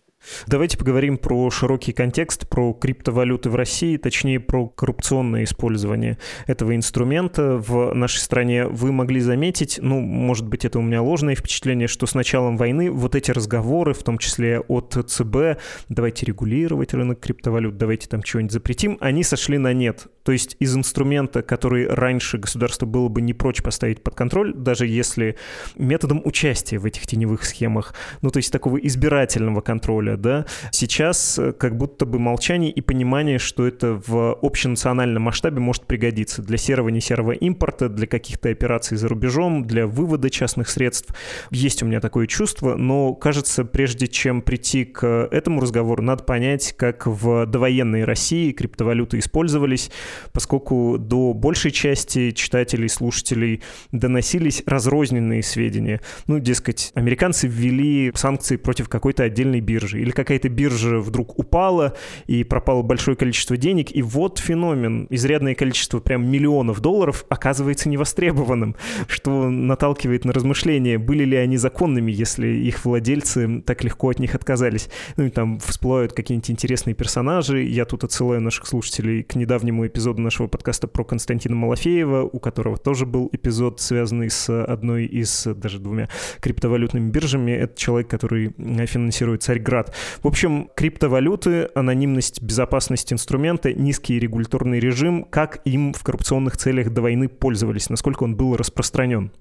Давайте 0.47 0.77
поговорим 0.77 1.17
про 1.17 1.49
широкий 1.49 1.93
контекст, 1.93 2.47
про 2.49 2.73
криптовалюты 2.73 3.49
в 3.49 3.55
России, 3.55 3.97
точнее 3.97 4.39
про 4.39 4.67
коррупционное 4.67 5.45
использование 5.45 6.17
этого 6.45 6.75
инструмента 6.75 7.57
в 7.57 7.93
нашей 7.93 8.17
стране. 8.17 8.65
Вы 8.65 8.91
могли 8.91 9.21
заметить, 9.21 9.79
ну, 9.81 9.99
может 9.99 10.47
быть, 10.47 10.65
это 10.65 10.79
у 10.79 10.81
меня 10.81 11.01
ложное 11.01 11.35
впечатление, 11.35 11.87
что 11.87 12.05
с 12.05 12.15
началом 12.15 12.57
войны 12.57 12.91
вот 12.91 13.15
эти 13.15 13.31
разговоры, 13.31 13.93
в 13.93 14.03
том 14.03 14.17
числе 14.17 14.59
от 14.59 14.93
ЦБ, 14.93 15.61
давайте 15.87 16.25
регулировать 16.25 16.93
рынок 16.93 17.19
криптовалют, 17.19 17.77
давайте 17.77 18.07
там 18.07 18.21
чего-нибудь 18.21 18.51
запретим, 18.51 18.97
они 18.99 19.23
сошли 19.23 19.57
на 19.57 19.73
нет. 19.73 20.07
То 20.29 20.33
есть 20.33 20.57
из 20.59 20.77
инструмента, 20.77 21.41
который 21.41 21.87
раньше 21.87 22.37
государство 22.37 22.85
было 22.85 23.07
бы 23.07 23.19
не 23.19 23.33
прочь 23.33 23.63
поставить 23.63 24.03
под 24.03 24.13
контроль, 24.13 24.53
даже 24.53 24.85
если 24.85 25.37
методом 25.75 26.21
участия 26.23 26.77
в 26.77 26.85
этих 26.85 27.07
теневых 27.07 27.43
схемах, 27.43 27.95
ну, 28.21 28.29
то 28.29 28.37
есть 28.37 28.51
такого 28.51 28.77
избирательного 28.77 29.61
контроля, 29.61 30.17
да, 30.17 30.45
сейчас 30.69 31.39
э, 31.39 31.51
как 31.53 31.77
будто 31.77 32.05
бы 32.05 32.19
молчание 32.19 32.71
и 32.71 32.79
понимание, 32.79 33.39
что 33.39 33.65
это 33.65 33.99
в 34.05 34.37
общенациональном 34.39 35.23
масштабе 35.23 35.61
может 35.61 35.87
пригодиться 35.87 36.43
для 36.43 36.57
серого, 36.57 36.89
не 36.89 37.01
серого 37.01 37.31
импорта, 37.31 37.89
для 37.89 38.05
каких-то 38.05 38.49
операций 38.49 38.97
за 38.97 39.07
рубежом, 39.07 39.65
для 39.65 39.87
вывода 39.87 40.29
частных 40.29 40.69
средств. 40.69 41.11
Есть 41.49 41.81
у 41.81 41.87
меня 41.87 42.01
такое 42.01 42.27
чувство, 42.27 42.75
но 42.75 43.15
кажется, 43.15 43.65
прежде 43.65 44.07
чем 44.07 44.43
прийти 44.43 44.85
к 44.85 45.27
этому 45.31 45.59
разговору, 45.59 46.03
надо 46.03 46.23
понять, 46.23 46.75
как 46.77 47.07
в 47.07 47.47
довоенной 47.47 48.03
России 48.03 48.51
криптовалюты 48.51 49.17
использовались, 49.17 49.89
поскольку 50.31 50.97
до 50.97 51.33
большей 51.33 51.71
части 51.71 52.31
читателей, 52.31 52.89
слушателей 52.89 53.61
доносились 53.91 54.63
разрозненные 54.65 55.43
сведения. 55.43 56.01
Ну, 56.27 56.39
дескать, 56.39 56.91
американцы 56.95 57.47
ввели 57.47 58.11
санкции 58.15 58.57
против 58.57 58.89
какой-то 58.89 59.23
отдельной 59.23 59.61
биржи 59.61 60.01
или 60.01 60.11
какая-то 60.11 60.49
биржа 60.49 60.99
вдруг 60.99 61.37
упала, 61.39 61.95
и 62.27 62.43
пропало 62.43 62.81
большое 62.81 63.15
количество 63.15 63.57
денег, 63.57 63.95
и 63.95 64.01
вот 64.01 64.39
феномен. 64.39 65.07
Изрядное 65.09 65.55
количество, 65.55 65.99
прям 65.99 66.29
миллионов 66.29 66.79
долларов, 66.81 67.25
оказывается 67.29 67.89
невостребованным, 67.89 68.75
что 69.07 69.49
наталкивает 69.49 70.25
на 70.25 70.33
размышления, 70.33 70.97
были 70.97 71.23
ли 71.23 71.37
они 71.37 71.57
законными, 71.57 72.11
если 72.11 72.47
их 72.47 72.83
владельцы 72.85 73.61
так 73.65 73.83
легко 73.83 74.09
от 74.09 74.19
них 74.19 74.35
отказались. 74.35 74.89
Ну 75.17 75.25
и 75.25 75.29
там 75.29 75.59
всплывают 75.59 76.13
какие-нибудь 76.13 76.51
интересные 76.51 76.93
персонажи. 76.93 77.63
Я 77.63 77.85
тут 77.85 78.03
отсылаю 78.03 78.41
наших 78.41 78.67
слушателей 78.67 79.23
к 79.23 79.35
недавнему 79.35 79.85
эпизоду 79.85 79.98
нашего 80.05 80.47
подкаста 80.47 80.87
про 80.87 81.03
Константина 81.03 81.55
Малафеева, 81.55 82.23
у 82.23 82.39
которого 82.39 82.77
тоже 82.77 83.05
был 83.05 83.29
эпизод, 83.31 83.79
связанный 83.79 84.29
с 84.29 84.63
одной 84.63 85.05
из, 85.05 85.45
даже 85.45 85.79
двумя 85.79 86.09
криптовалютными 86.41 87.09
биржами. 87.09 87.51
Это 87.51 87.77
человек, 87.77 88.09
который 88.09 88.53
финансирует 88.87 89.43
Царьград 89.43 89.89
в 90.21 90.27
общем, 90.27 90.69
криптовалюты, 90.75 91.69
анонимность, 91.75 92.41
безопасность 92.41 93.11
инструмента, 93.13 93.73
низкий 93.73 94.19
регуляторный 94.19 94.79
режим, 94.79 95.23
как 95.23 95.61
им 95.65 95.93
в 95.93 96.03
коррупционных 96.03 96.57
целях 96.57 96.91
до 96.91 97.01
войны 97.01 97.29
пользовались, 97.29 97.89
насколько 97.89 98.23
он 98.23 98.35
был 98.35 98.55
распространен? 98.55 99.31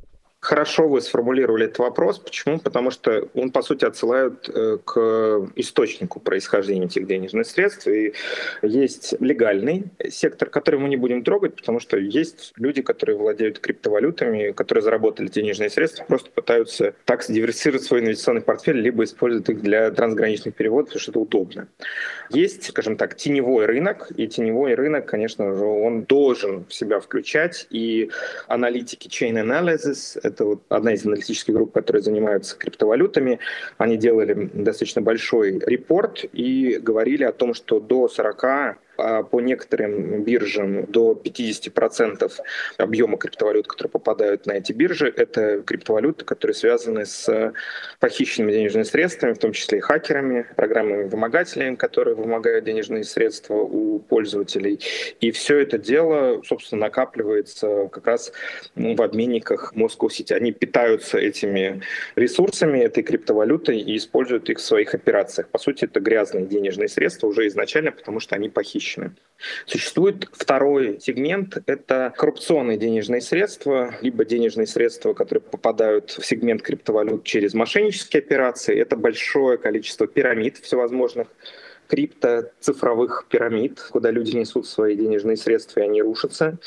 Хорошо 0.40 0.86
вы 0.86 1.00
сформулировали 1.00 1.64
этот 1.64 1.80
вопрос. 1.80 2.20
Почему? 2.20 2.60
Потому 2.60 2.92
что 2.92 3.28
он, 3.34 3.50
по 3.50 3.60
сути, 3.60 3.84
отсылает 3.84 4.48
э, 4.48 4.78
к 4.84 5.50
источнику 5.56 6.20
происхождения 6.20 6.86
этих 6.86 7.08
денежных 7.08 7.44
средств. 7.44 7.88
И 7.88 8.14
есть 8.62 9.16
легальный 9.18 9.86
сектор, 10.08 10.48
который 10.48 10.78
мы 10.78 10.88
не 10.88 10.96
будем 10.96 11.24
трогать, 11.24 11.56
потому 11.56 11.80
что 11.80 11.98
есть 11.98 12.52
люди, 12.56 12.82
которые 12.82 13.16
владеют 13.16 13.58
криптовалютами, 13.58 14.52
которые 14.52 14.82
заработали 14.82 15.26
денежные 15.26 15.70
средства, 15.70 16.04
просто 16.04 16.30
пытаются 16.30 16.94
так 17.04 17.24
диверсировать 17.26 17.82
свой 17.82 18.00
инвестиционный 18.00 18.42
портфель, 18.42 18.80
либо 18.80 19.02
используют 19.02 19.48
их 19.48 19.60
для 19.60 19.90
трансграничных 19.90 20.54
переводов, 20.54 20.90
потому 20.90 21.00
что 21.00 21.10
это 21.10 21.18
удобно. 21.18 21.68
Есть, 22.30 22.68
скажем 22.68 22.96
так, 22.96 23.16
теневой 23.16 23.66
рынок, 23.66 24.12
и 24.16 24.28
теневой 24.28 24.74
рынок, 24.74 25.06
конечно 25.06 25.52
же, 25.52 25.64
он 25.64 26.02
должен 26.02 26.64
в 26.66 26.72
себя 26.72 27.00
включать 27.00 27.66
и 27.70 28.10
аналитики 28.46 29.08
Chain 29.08 29.34
Analysis, 29.42 30.27
это 30.28 30.44
вот 30.44 30.62
одна 30.68 30.92
из 30.94 31.04
аналитических 31.04 31.54
групп, 31.54 31.72
которые 31.72 32.02
занимаются 32.02 32.56
криптовалютами. 32.56 33.38
Они 33.76 33.96
делали 33.96 34.50
достаточно 34.54 35.02
большой 35.02 35.58
репорт 35.58 36.24
и 36.32 36.78
говорили 36.80 37.24
о 37.24 37.32
том, 37.32 37.54
что 37.54 37.80
до 37.80 38.08
40 38.08 38.78
а 38.98 39.22
по 39.22 39.40
некоторым 39.40 40.24
биржам 40.24 40.84
до 40.86 41.12
50% 41.12 42.32
объема 42.78 43.16
криптовалют, 43.16 43.68
которые 43.68 43.90
попадают 43.92 44.46
на 44.46 44.52
эти 44.52 44.72
биржи, 44.72 45.12
это 45.14 45.62
криптовалюты, 45.62 46.24
которые 46.24 46.56
связаны 46.56 47.06
с 47.06 47.52
похищенными 48.00 48.50
денежными 48.50 48.82
средствами, 48.82 49.34
в 49.34 49.38
том 49.38 49.52
числе 49.52 49.78
и 49.78 49.80
хакерами, 49.80 50.46
программами-вымогателями, 50.56 51.76
которые 51.76 52.16
вымогают 52.16 52.64
денежные 52.64 53.04
средства 53.04 53.54
у 53.54 54.00
пользователей. 54.00 54.80
И 55.20 55.30
все 55.30 55.58
это 55.58 55.78
дело, 55.78 56.42
собственно, 56.44 56.86
накапливается 56.86 57.88
как 57.92 58.04
раз 58.06 58.32
в 58.74 59.00
обменниках 59.00 59.74
Moscow 59.76 60.08
City. 60.08 60.34
Они 60.34 60.50
питаются 60.50 61.18
этими 61.18 61.82
ресурсами, 62.16 62.80
этой 62.80 63.04
криптовалютой 63.04 63.78
и 63.78 63.96
используют 63.96 64.50
их 64.50 64.58
в 64.58 64.62
своих 64.62 64.92
операциях. 64.94 65.48
По 65.50 65.58
сути, 65.58 65.84
это 65.84 66.00
грязные 66.00 66.46
денежные 66.46 66.88
средства 66.88 67.28
уже 67.28 67.46
изначально, 67.46 67.92
потому 67.92 68.18
что 68.18 68.34
они 68.34 68.48
похищены 68.48 68.87
запрещены. 68.88 69.12
Существует 69.66 70.28
второй 70.32 70.98
сегмент— 71.00 71.58
это 71.66 72.12
коррупционные 72.16 72.76
денежные 72.76 73.20
средства, 73.20 73.94
либо 74.00 74.24
денежные 74.24 74.66
средства, 74.66 75.14
которые 75.14 75.42
попадают 75.42 76.10
в 76.10 76.26
сегмент 76.26 76.62
криптовалют 76.62 77.22
через 77.22 77.54
мошеннические 77.54 78.20
операции. 78.20 78.76
Это 78.76 78.96
большое 78.96 79.56
количество 79.56 80.08
пирамид 80.08 80.58
всевозможных, 80.58 81.28
крипто-цифровых 81.88 83.26
пирамид, 83.28 83.80
куда 83.90 84.10
люди 84.10 84.36
несут 84.36 84.66
свои 84.66 84.94
денежные 84.94 85.36
средства, 85.36 85.80
и 85.80 85.84
они 85.84 86.02
рушатся. 86.02 86.58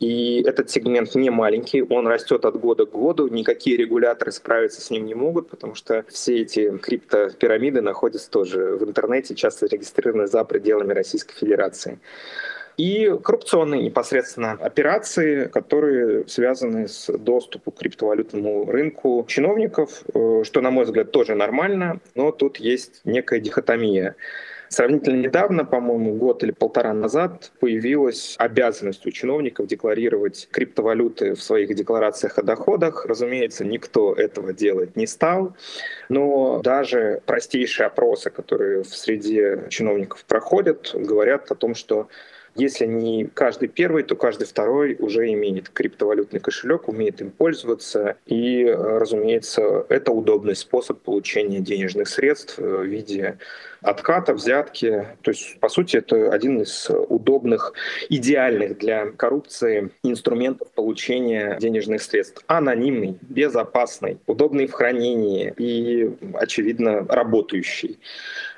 И 0.00 0.42
этот 0.46 0.68
сегмент 0.70 1.14
не 1.14 1.30
маленький, 1.30 1.82
он 1.82 2.06
растет 2.06 2.44
от 2.44 2.58
года 2.58 2.84
к 2.84 2.90
году, 2.90 3.28
никакие 3.28 3.76
регуляторы 3.76 4.32
справиться 4.32 4.80
с 4.80 4.90
ним 4.90 5.06
не 5.06 5.14
могут, 5.14 5.48
потому 5.48 5.74
что 5.74 6.04
все 6.08 6.42
эти 6.42 6.76
крипто-пирамиды 6.76 7.80
находятся 7.80 8.30
тоже 8.30 8.76
в 8.76 8.84
интернете, 8.84 9.34
часто 9.34 9.66
регистрированы 9.66 10.26
за 10.26 10.44
пределами 10.44 10.92
Российской 10.92 11.34
Федерации. 11.36 11.98
и 12.76 13.16
коррупционные 13.22 13.82
непосредственно 13.82 14.52
операции, 14.52 15.46
которые 15.46 16.26
связаны 16.26 16.88
с 16.88 17.06
доступом 17.16 17.72
к 17.72 17.78
криптовалютному 17.78 18.70
рынку 18.70 19.24
чиновников, 19.28 20.02
э, 20.12 20.42
что, 20.44 20.60
на 20.60 20.72
мой 20.72 20.84
взгляд, 20.84 21.12
тоже 21.12 21.36
нормально, 21.36 22.00
но 22.16 22.32
тут 22.32 22.56
есть 22.56 23.00
некая 23.04 23.38
дихотомия. 23.38 24.16
Сравнительно 24.74 25.20
недавно, 25.22 25.64
по-моему, 25.64 26.14
год 26.14 26.42
или 26.42 26.50
полтора 26.50 26.92
назад, 26.92 27.52
появилась 27.60 28.34
обязанность 28.40 29.06
у 29.06 29.12
чиновников 29.12 29.68
декларировать 29.68 30.48
криптовалюты 30.50 31.36
в 31.36 31.42
своих 31.44 31.72
декларациях 31.76 32.38
о 32.38 32.42
доходах. 32.42 33.06
Разумеется, 33.06 33.64
никто 33.64 34.12
этого 34.14 34.52
делать 34.52 34.96
не 34.96 35.06
стал, 35.06 35.54
но 36.08 36.60
даже 36.60 37.22
простейшие 37.24 37.86
опросы, 37.86 38.30
которые 38.30 38.82
в 38.82 38.88
среде 38.88 39.62
чиновников 39.70 40.24
проходят, 40.24 40.90
говорят 40.92 41.52
о 41.52 41.54
том, 41.54 41.76
что 41.76 42.08
если 42.54 42.86
не 42.86 43.24
каждый 43.26 43.68
первый, 43.68 44.02
то 44.04 44.16
каждый 44.16 44.46
второй 44.46 44.96
уже 44.98 45.32
имеет 45.32 45.68
криптовалютный 45.70 46.40
кошелек, 46.40 46.88
умеет 46.88 47.20
им 47.20 47.30
пользоваться. 47.30 48.16
И, 48.26 48.64
разумеется, 48.64 49.86
это 49.88 50.12
удобный 50.12 50.54
способ 50.54 51.00
получения 51.00 51.60
денежных 51.60 52.08
средств 52.08 52.58
в 52.58 52.84
виде 52.84 53.38
отката, 53.80 54.34
взятки. 54.34 55.06
То 55.22 55.30
есть, 55.30 55.58
по 55.60 55.68
сути, 55.68 55.96
это 55.96 56.32
один 56.32 56.62
из 56.62 56.90
удобных, 57.08 57.74
идеальных 58.08 58.78
для 58.78 59.06
коррупции 59.06 59.90
инструментов 60.02 60.70
получения 60.72 61.58
денежных 61.60 62.02
средств. 62.02 62.42
Анонимный, 62.46 63.18
безопасный, 63.22 64.18
удобный 64.26 64.66
в 64.66 64.72
хранении 64.72 65.52
и, 65.58 66.10
очевидно, 66.34 67.04
работающий. 67.08 67.98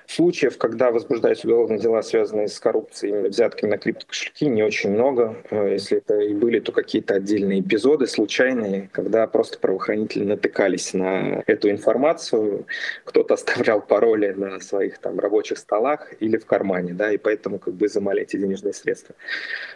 Случаев, 0.07 0.57
когда 0.57 0.91
возбуждаются 0.93 1.49
уголовные 1.49 1.81
дела, 1.81 2.03
связанные 2.03 2.49
с 2.49 2.61
коррупцией, 2.61 3.29
взятками 3.29 3.71
на 3.71 3.79
криптокошельки, 3.79 4.47
не 4.47 4.63
очень 4.63 4.91
много. 4.91 5.37
Э, 5.51 5.73
если 5.73 5.99
это 5.99 6.21
и 6.21 6.33
были, 6.33 6.61
то 6.61 6.73
какие-то 6.73 7.15
отдельные 7.15 7.61
эпизоды, 7.61 8.07
случайные, 8.07 8.89
когда 8.93 9.27
просто 9.27 9.59
правоохранители 9.59 10.25
натыкались 10.25 10.95
на 10.95 11.43
эту 11.47 11.71
информацию. 11.71 12.67
Кто-то 13.05 13.35
оставлял 13.35 13.81
пароли 13.81 14.29
на 14.31 14.61
своих 14.61 14.99
там 14.99 15.19
рабочих 15.19 15.59
столах 15.59 16.13
или 16.21 16.37
в 16.37 16.47
кармане, 16.47 16.93
да, 16.93 17.13
и 17.13 17.17
поэтому 17.17 17.59
как 17.59 17.75
бы 17.75 17.87
изымали 17.87 18.23
эти 18.23 18.37
денежные 18.37 18.75
средства. 18.75 19.15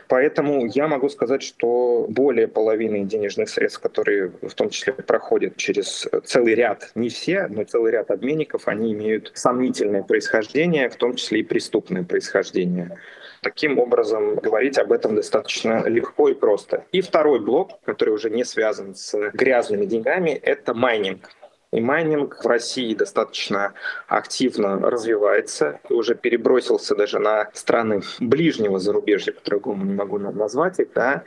Поэтому 0.09 0.67
я 0.67 0.87
могу 0.87 1.09
сказать, 1.09 1.43
что 1.43 2.07
более 2.09 2.47
половины 2.47 3.05
денежных 3.05 3.49
средств, 3.49 3.81
которые 3.81 4.33
в 4.43 4.55
том 4.55 4.71
числе 4.71 4.93
проходят 4.93 5.57
через 5.57 6.09
целый 6.25 6.55
ряд, 6.55 6.91
не 6.95 7.09
все, 7.09 7.49
но 7.49 7.65
целый 7.65 7.93
ряд 7.93 8.11
обменников, 8.11 8.69
они 8.69 8.93
имеют 8.93 9.33
сомнительное 9.35 10.03
происхождение 10.03 10.20
происхождения, 10.21 10.91
в 10.91 10.97
том 10.97 11.15
числе 11.15 11.41
и 11.41 11.43
преступное 11.43 12.05
происхождение. 12.05 12.99
Таким 13.43 13.79
образом, 13.79 14.35
говорить 14.35 14.77
об 14.77 14.93
этом 14.93 15.17
достаточно 15.17 15.89
легко 15.89 16.29
и 16.29 16.35
просто. 16.35 16.85
И 16.93 17.01
второй 17.01 17.41
блок, 17.41 17.81
который 17.87 18.11
уже 18.11 18.29
не 18.29 18.45
связан 18.45 18.95
с 18.95 19.17
грязными 19.33 19.87
деньгами, 19.87 20.31
это 20.31 20.75
майнинг. 20.75 21.31
И 21.73 21.81
майнинг 21.81 22.45
в 22.45 22.47
России 22.47 22.95
достаточно 22.95 23.73
активно 24.09 24.79
развивается, 24.79 25.81
и 25.89 25.95
уже 25.95 26.15
перебросился 26.15 26.95
даже 26.95 27.19
на 27.19 27.49
страны 27.55 28.03
ближнего 28.19 28.79
зарубежья, 28.79 29.33
по-другому 29.33 29.87
не 29.87 29.95
могу 29.95 30.19
назвать 30.19 30.81
их, 30.81 30.89
да. 30.95 31.23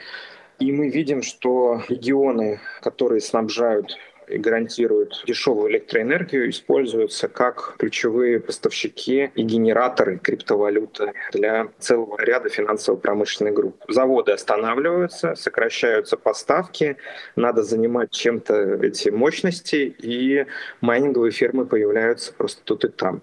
И 0.60 0.72
мы 0.72 0.90
видим, 0.90 1.24
что 1.24 1.82
регионы, 1.90 2.60
которые 2.82 3.22
снабжают 3.22 3.98
и 4.28 4.38
гарантируют 4.38 5.24
дешевую 5.26 5.72
электроэнергию, 5.72 6.50
используются 6.50 7.28
как 7.28 7.76
ключевые 7.78 8.40
поставщики 8.40 9.32
и 9.36 9.44
генераторы 9.44 10.18
криптовалюты 10.18 11.14
для 11.32 11.68
целого 11.80 12.20
ряда 12.20 12.50
финансово-промышленных 12.50 13.54
групп. 13.54 13.84
Заводы 13.88 14.32
останавливаются, 14.32 15.36
сокращаются 15.36 16.18
поставки, 16.18 16.98
надо 17.36 17.64
занимать 17.64 18.12
чем-то 18.12 18.80
эти 18.84 19.10
мощности, 19.10 19.96
и 19.98 20.46
майнинговые 20.82 21.32
фермы 21.32 21.66
появляются 21.66 22.34
просто 22.34 22.62
тут 22.64 22.86
и 22.86 22.90
там. 22.90 23.22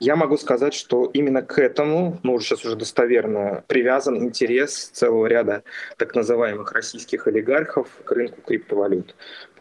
Я 0.00 0.16
могу 0.16 0.36
сказать, 0.36 0.74
что 0.74 1.10
именно 1.12 1.42
к 1.42 1.58
этому, 1.58 2.18
ну, 2.22 2.38
сейчас 2.40 2.64
уже 2.64 2.76
достоверно, 2.76 3.64
привязан 3.66 4.16
интерес 4.18 4.90
целого 4.92 5.26
ряда 5.26 5.62
так 5.96 6.14
называемых 6.14 6.72
российских 6.72 7.26
олигархов 7.26 7.88
к 8.04 8.10
рынку 8.12 8.40
криптовалют 8.42 9.14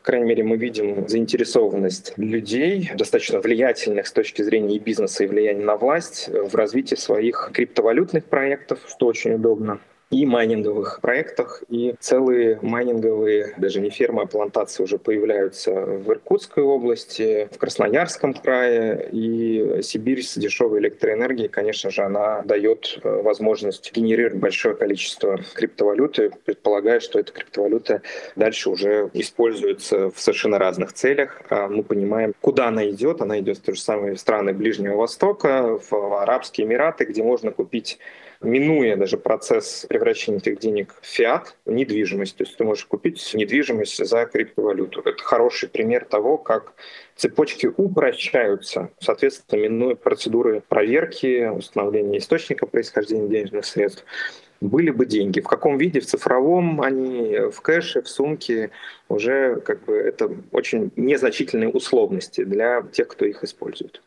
крайней 0.08 0.26
мере, 0.26 0.44
мы 0.44 0.56
видим 0.56 1.06
заинтересованность 1.10 2.14
людей, 2.16 2.90
достаточно 2.96 3.42
влиятельных 3.42 4.08
с 4.08 4.14
точки 4.14 4.42
зрения 4.42 4.78
и 4.78 4.80
бизнеса, 4.80 5.26
и 5.26 5.28
влияния 5.28 5.66
на 5.66 5.76
власть 5.76 6.30
в 6.30 6.56
развитии 6.56 6.96
своих 6.96 7.52
криптовалютных 7.54 8.24
проектов, 8.24 8.80
что 8.88 9.08
очень 9.08 9.34
удобно 9.34 9.82
и 10.10 10.26
майнинговых 10.26 11.00
проектах, 11.02 11.64
и 11.70 11.96
целые 12.00 12.60
майнинговые, 12.62 13.54
даже 13.58 13.82
не 13.82 13.90
фермы, 13.90 14.24
а 14.24 14.26
плантации 14.26 14.84
уже 14.84 14.98
появляются 14.98 15.74
в 15.74 16.10
Иркутской 16.12 16.64
области, 16.64 17.50
в 17.52 17.58
Красноярском 17.58 18.34
крае, 18.34 19.10
и 19.12 19.82
Сибирь 19.82 20.24
с 20.24 20.38
дешевой 20.38 20.80
электроэнергией, 20.80 21.50
конечно 21.50 21.92
же, 21.92 22.04
она 22.04 22.42
дает 22.44 23.00
э, 23.04 23.22
возможность 23.22 23.92
генерировать 23.94 24.40
большое 24.40 24.76
количество 24.76 25.40
криптовалюты, 25.54 26.32
предполагая, 26.46 27.00
что 27.00 27.20
эта 27.20 27.34
криптовалюта 27.34 28.02
дальше 28.36 28.70
уже 28.70 29.10
используется 29.14 30.10
в 30.12 30.20
совершенно 30.20 30.58
разных 30.58 30.94
целях. 30.94 31.42
А 31.50 31.68
мы 31.68 31.84
понимаем, 31.84 32.34
куда 32.42 32.68
она 32.68 32.90
идет. 32.90 33.22
Она 33.22 33.40
идет 33.40 33.58
в 33.58 33.62
те 33.64 33.74
же 33.74 33.82
самые 33.82 34.16
страны 34.18 34.54
Ближнего 34.54 34.96
Востока, 34.96 35.80
в 35.90 36.22
Арабские 36.22 36.66
Эмираты, 36.68 37.06
где 37.06 37.24
можно 37.24 37.52
купить 37.52 38.00
минуя 38.42 38.96
даже 38.96 39.18
процесс 39.18 39.86
превращения 39.88 40.40
этих 40.40 40.60
денег 40.60 40.96
в 41.02 41.06
фиат, 41.06 41.56
недвижимость. 41.66 42.38
То 42.38 42.44
есть 42.44 42.58
ты 42.58 42.64
можешь 42.64 42.86
купить 42.86 43.32
недвижимость 43.34 44.06
за 44.06 44.26
криптовалюту. 44.26 45.02
Это 45.02 45.24
хороший 45.24 45.70
пример 45.70 46.06
того, 46.06 46.38
как 46.38 46.74
цепочки 47.16 47.68
упрощаются, 47.68 48.90
соответственно, 49.00 49.62
минуя 49.62 49.96
процедуры 49.96 50.62
проверки, 50.68 51.50
установления 51.50 52.20
источника 52.20 52.66
происхождения 52.66 53.28
денежных 53.28 53.66
средств. 53.66 54.06
Были 54.60 54.90
бы 54.90 55.06
деньги. 55.06 55.40
В 55.40 55.48
каком 55.48 55.78
виде? 55.78 56.00
В 56.00 56.06
цифровом 56.06 56.82
они, 56.82 57.38
в 57.52 57.62
кэше, 57.62 58.02
в 58.02 58.10
сумке. 58.10 58.72
Уже 59.08 59.62
как 59.62 59.86
бы 59.86 59.96
это 59.96 60.32
очень 60.52 60.92
незначительные 60.96 61.70
условности 61.70 62.44
для 62.44 62.82
тех, 62.92 63.08
кто 63.08 63.26
их 63.26 63.44
использует. 63.44 64.02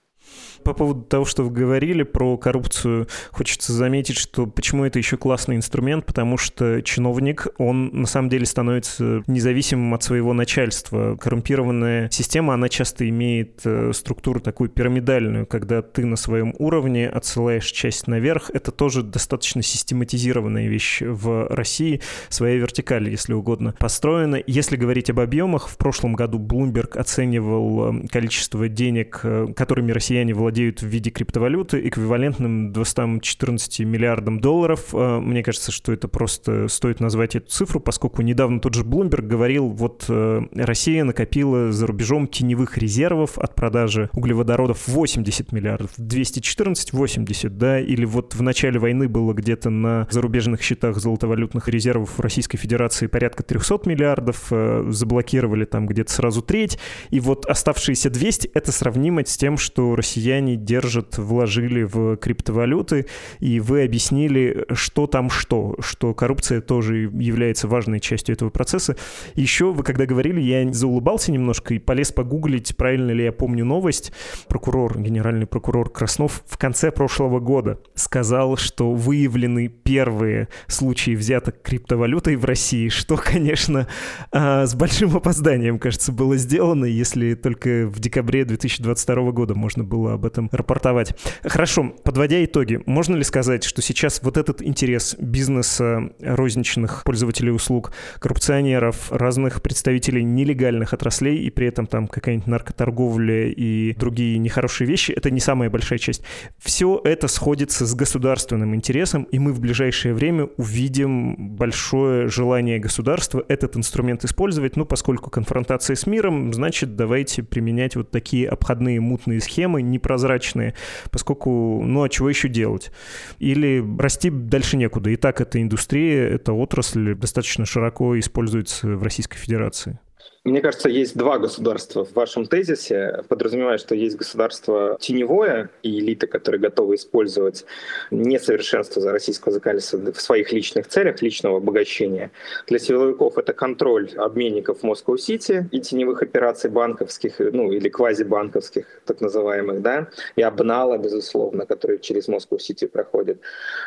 По 0.65 0.75
поводу 0.75 1.03
того, 1.03 1.25
что 1.25 1.43
вы 1.43 1.51
говорили 1.51 2.03
про 2.03 2.37
коррупцию, 2.37 3.09
хочется 3.31 3.73
заметить, 3.73 4.17
что 4.17 4.47
почему 4.47 4.85
это 4.85 4.99
еще 4.99 5.17
классный 5.17 5.57
инструмент, 5.57 6.07
потому 6.07 6.37
что 6.37 6.83
чиновник, 6.83 7.47
он 7.59 7.89
на 7.93 8.07
самом 8.07 8.29
деле 8.29 8.47
становится 8.47 9.23
независимым 9.27 9.95
от 9.95 10.03
своего 10.03 10.33
начальства. 10.33 11.17
Коррумпированная 11.17 12.11
система, 12.11 12.55
она 12.55 12.69
часто 12.69 13.09
имеет 13.09 13.61
э, 13.65 13.93
структуру 13.95 14.41
такую 14.41 14.71
пирамидальную, 14.71 15.47
когда 15.47 15.83
ты 15.83 16.05
на 16.07 16.17
своем 16.17 16.55
уровне 16.59 17.09
отсылаешь 17.09 17.71
часть 17.71 18.07
наверх. 18.07 18.51
Это 18.53 18.71
тоже 18.71 19.03
достаточно 19.03 19.63
систематизированная 19.63 20.69
вещь 20.69 21.03
в 21.03 21.49
России, 21.49 22.01
своя 22.29 22.57
вертикаль, 22.57 23.09
если 23.09 23.33
угодно, 23.33 23.75
построена. 23.79 24.43
Если 24.47 24.77
говорить 24.77 25.11
об 25.11 25.21
объемах, 25.21 25.69
в 25.69 25.77
прошлом 25.77 26.15
году 26.15 26.39
Bloomberg 26.39 26.99
оценивал 26.99 27.95
э, 27.95 28.09
количество 28.09 28.69
денег, 28.69 29.21
э, 29.23 29.49
которыми 29.57 29.93
россияне 29.93 30.35
владеют 30.35 30.50
владеют 30.51 30.83
в 30.83 30.87
виде 30.87 31.11
криптовалюты 31.11 31.87
эквивалентным 31.87 32.73
214 32.73 33.81
миллиардам 33.81 34.41
долларов. 34.41 34.93
Э, 34.93 35.21
мне 35.21 35.45
кажется, 35.45 35.71
что 35.71 35.93
это 35.93 36.09
просто 36.09 36.67
стоит 36.67 36.99
назвать 36.99 37.37
эту 37.37 37.49
цифру, 37.49 37.79
поскольку 37.79 38.23
недавно 38.23 38.59
тот 38.59 38.75
же 38.75 38.83
Bloomberg 38.83 39.23
говорил, 39.23 39.69
вот 39.69 40.07
э, 40.09 40.43
Россия 40.57 41.05
накопила 41.05 41.71
за 41.71 41.87
рубежом 41.87 42.27
теневых 42.27 42.79
резервов 42.79 43.39
от 43.39 43.55
продажи 43.55 44.11
углеводородов 44.13 44.89
80 44.89 45.53
миллиардов, 45.53 45.93
214 45.97 46.93
80, 46.93 47.57
да, 47.57 47.79
или 47.79 48.05
вот 48.05 48.35
в 48.35 48.43
начале 48.43 48.81
войны 48.81 49.09
было 49.09 49.35
где-то 49.35 49.71
на 49.71 50.09
зарубежных 50.11 50.63
счетах 50.63 50.99
золотовалютных 50.99 51.69
резервов 51.69 52.19
Российской 52.19 52.59
Федерации 52.59 53.07
порядка 53.07 53.45
300 53.45 53.83
миллиардов, 53.85 54.49
э, 54.51 54.85
заблокировали 54.89 55.65
там 55.65 55.87
где-то 55.87 56.11
сразу 56.13 56.43
треть, 56.43 56.77
и 57.11 57.21
вот 57.21 57.47
оставшиеся 57.47 58.11
200 58.11 58.49
это 58.53 58.73
сравнимо 58.73 59.25
с 59.25 59.37
тем, 59.37 59.57
что 59.61 59.95
россияне 60.01 60.40
россияне 60.41 60.57
держат, 60.57 61.19
вложили 61.19 61.83
в 61.83 62.17
криптовалюты, 62.17 63.07
и 63.41 63.61
вы 63.61 63.85
объяснили, 63.85 64.67
что 64.73 65.07
там 65.07 65.31
что, 65.31 65.77
что 65.81 66.15
коррупция 66.15 66.61
тоже 66.61 67.11
является 67.15 67.69
важной 67.69 68.01
частью 68.01 68.35
этого 68.35 68.51
процесса. 68.51 68.97
Еще 69.35 69.73
вы 69.73 69.83
когда 69.83 70.07
говорили, 70.07 70.41
я 70.41 70.73
заулыбался 70.73 71.33
немножко 71.33 71.75
и 71.75 71.79
полез 71.79 72.13
погуглить, 72.13 72.77
правильно 72.77 73.11
ли 73.11 73.25
я 73.25 73.33
помню 73.33 73.65
новость. 73.65 74.13
Прокурор, 74.49 74.99
генеральный 74.99 75.47
прокурор 75.47 75.91
Краснов 75.91 76.43
в 76.47 76.57
конце 76.57 76.91
прошлого 76.91 77.41
года 77.41 77.79
сказал, 77.95 78.57
что 78.57 78.93
выявлены 78.93 79.69
первые 79.69 80.49
случаи 80.67 81.15
взяток 81.15 81.63
криптовалютой 81.63 82.37
в 82.37 82.45
России, 82.45 82.89
что, 82.89 83.17
конечно, 83.17 83.87
а, 84.33 84.67
с 84.67 84.75
большим 84.75 85.17
опозданием, 85.17 85.79
кажется, 85.79 86.13
было 86.13 86.37
сделано, 86.37 86.87
если 86.87 87.35
только 87.35 87.87
в 87.87 88.01
декабре 88.01 88.45
2022 88.45 89.33
года 89.33 89.55
можно 89.55 89.85
было 89.85 90.15
об 90.15 90.25
этом 90.25 90.30
рапортовать. 90.53 91.15
Хорошо, 91.43 91.95
подводя 92.05 92.45
итоги, 92.45 92.81
можно 92.87 93.17
ли 93.17 93.25
сказать, 93.25 93.65
что 93.65 93.83
сейчас 93.83 94.23
вот 94.23 94.37
этот 94.37 94.63
интерес 94.63 95.17
бизнеса, 95.19 96.11
розничных 96.21 97.03
пользователей 97.05 97.53
услуг, 97.53 97.93
коррупционеров, 98.19 99.11
разных 99.13 99.63
представителей 99.63 100.25
нелегальных 100.25 100.93
отраслей 100.93 101.39
и 101.39 101.51
при 101.51 101.67
этом 101.67 101.87
там 101.87 102.09
какая-нибудь 102.09 102.47
наркоторговля 102.47 103.49
и 103.49 103.95
другие 103.95 104.39
нехорошие 104.39 104.89
вещи, 104.89 105.13
это 105.13 105.31
не 105.31 105.41
самая 105.41 105.71
большая 105.71 105.99
часть. 105.99 106.23
Все 106.59 107.01
это 107.05 107.29
сходится 107.29 107.87
с 107.87 107.95
государственным 107.95 108.75
интересом, 108.75 109.25
и 109.25 109.39
мы 109.39 109.53
в 109.53 109.61
ближайшее 109.61 110.15
время 110.15 110.49
увидим 110.57 111.57
большое 111.57 112.29
желание 112.29 112.79
государства 112.79 113.45
этот 113.49 113.77
инструмент 113.77 114.25
использовать, 114.25 114.77
ну, 114.77 114.85
поскольку 114.85 115.31
конфронтация 115.31 115.97
с 115.97 116.07
миром, 116.07 116.53
значит, 116.53 116.97
давайте 116.97 117.43
применять 117.43 117.97
вот 117.97 118.11
такие 118.11 118.49
обходные 118.49 119.01
мутные 119.01 119.41
схемы, 119.41 119.83
непрозрачные, 120.21 120.75
поскольку, 121.11 121.83
ну, 121.85 122.03
а 122.03 122.09
чего 122.09 122.29
еще 122.29 122.49
делать? 122.49 122.91
Или 123.39 123.85
расти 123.99 124.31
дальше 124.31 124.77
некуда. 124.77 125.11
И 125.11 125.17
так 125.17 125.41
эта 125.41 125.61
индустрия, 125.61 126.29
эта 126.29 126.53
отрасль 126.53 127.15
достаточно 127.15 127.67
широко 127.67 128.19
используется 128.19 128.89
в 128.89 129.03
Российской 129.03 129.39
Федерации. 129.39 129.99
Мне 130.43 130.63
кажется, 130.63 130.89
есть 130.89 131.19
два 131.19 131.39
государства 131.39 132.03
в 132.03 132.15
вашем 132.15 132.47
тезисе. 132.47 133.25
Подразумевая, 133.29 133.77
что 133.77 133.95
есть 133.95 134.17
государство 134.17 134.97
теневое 134.99 135.69
и 135.83 136.01
элиты, 136.01 136.27
которые 136.27 136.59
готовы 136.63 136.95
использовать 136.95 137.67
несовершенство 138.11 139.03
за 139.03 139.13
российского 139.13 139.53
законодательства 139.53 140.13
в 140.13 140.19
своих 140.19 140.51
личных 140.51 140.89
целях, 140.89 141.21
личного 141.21 141.59
обогащения. 141.59 142.31
Для 142.69 142.79
силовиков 142.79 143.37
это 143.37 143.53
контроль 143.53 144.13
обменников 144.17 144.83
Москва-Сити 144.83 145.69
и 145.73 145.81
теневых 145.81 146.23
операций 146.23 146.71
банковских, 146.71 147.35
ну 147.39 147.71
или 147.71 147.91
квазибанковских, 147.91 148.87
так 149.05 149.21
называемых, 149.21 149.83
да, 149.83 150.09
и 150.37 150.43
обнала, 150.43 150.97
безусловно, 150.97 151.67
которые 151.67 151.99
через 151.99 152.29
Москву-Сити 152.29 152.87
проходят. 152.87 153.41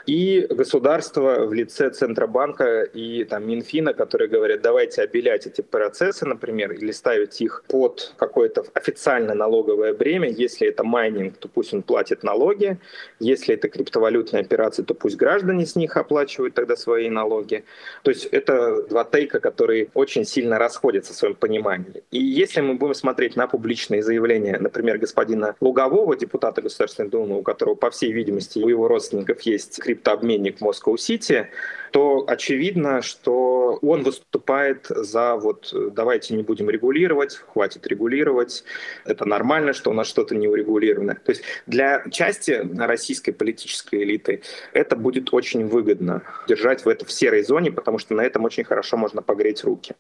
И 0.06 0.46
государство 0.52 1.48
в 1.48 1.54
лице 1.54 1.90
Центробанка 1.90 2.84
и 2.84 3.24
там, 3.24 3.48
Минфина, 3.48 3.96
которые 3.96 4.30
говорят, 4.30 4.62
давайте 4.62 5.02
обелять 5.02 5.48
эти 5.48 5.62
процессы, 5.62 6.26
например, 6.44 6.74
или 6.74 6.92
ставить 6.92 7.42
их 7.42 7.64
под 7.68 8.14
какое-то 8.18 8.66
официально 8.74 9.34
налоговое 9.34 9.94
бремя. 9.94 10.30
Если 10.30 10.68
это 10.68 10.84
майнинг, 10.84 11.38
то 11.38 11.48
пусть 11.48 11.74
он 11.74 11.82
платит 11.82 12.24
налоги. 12.24 12.78
Если 13.20 13.56
это 13.56 13.70
криптовалютные 13.70 14.42
операции, 14.42 14.84
то 14.84 14.94
пусть 14.94 15.16
граждане 15.16 15.66
с 15.66 15.76
них 15.78 15.96
оплачивают 15.96 16.54
тогда 16.54 16.76
свои 16.76 17.10
налоги. 17.10 17.64
То 18.04 18.12
есть 18.12 18.26
это 18.26 18.84
два 18.90 19.06
take 19.06 19.28
а, 19.28 19.40
которые 19.40 19.88
очень 19.94 20.26
сильно 20.26 20.60
расходятся 20.60 21.14
в 21.14 21.16
своем 21.16 21.36
понимании. 21.36 22.04
И 22.12 22.22
если 22.22 22.62
мы 22.62 22.74
будем 22.74 22.94
смотреть 22.94 23.38
на 23.38 23.48
публичные 23.48 24.04
заявления, 24.04 24.58
например, 24.60 24.98
господина 24.98 25.56
Лугового, 25.62 26.18
депутата 26.18 26.62
Государственной 26.62 27.10
Думы, 27.10 27.40
у 27.40 27.42
которого, 27.42 27.76
по 27.76 27.90
всей 27.90 28.12
видимости, 28.12 28.60
у 28.60 28.68
его 28.68 28.88
родственников 28.90 29.42
есть 29.42 29.80
криптообменник 29.82 30.58
в 30.58 30.62
Москва-Сити, 30.62 31.48
то 31.94 32.26
очевидно, 32.28 33.04
что 33.04 33.78
он 33.84 34.02
выступает 34.02 34.88
за 34.90 35.36
вот 35.36 35.72
давайте 35.92 36.34
не 36.34 36.42
будем 36.42 36.72
регулировать, 36.72 37.36
хватит 37.36 37.86
регулировать, 37.86 38.64
это 39.06 39.26
нормально, 39.26 39.74
что 39.74 39.92
у 39.92 39.94
нас 39.94 40.08
что-то 40.08 40.36
не 40.36 40.48
урегулировано. 40.48 41.14
То 41.24 41.32
есть 41.32 41.44
для 41.68 42.04
части 42.10 42.68
российской 42.80 43.32
политической 43.32 44.02
элиты 44.02 44.42
это 44.74 44.96
будет 44.96 45.32
очень 45.36 45.68
выгодно 45.68 46.24
держать 46.48 46.84
в 46.84 46.90
это 46.90 47.06
в 47.06 47.12
серой 47.12 47.44
зоне, 47.44 47.72
потому 47.72 48.00
что 48.00 48.16
на 48.16 48.22
этом 48.22 48.44
очень 48.44 48.64
хорошо 48.64 48.98
можно 48.98 49.22
погреть 49.22 49.64
руки. 49.64 49.94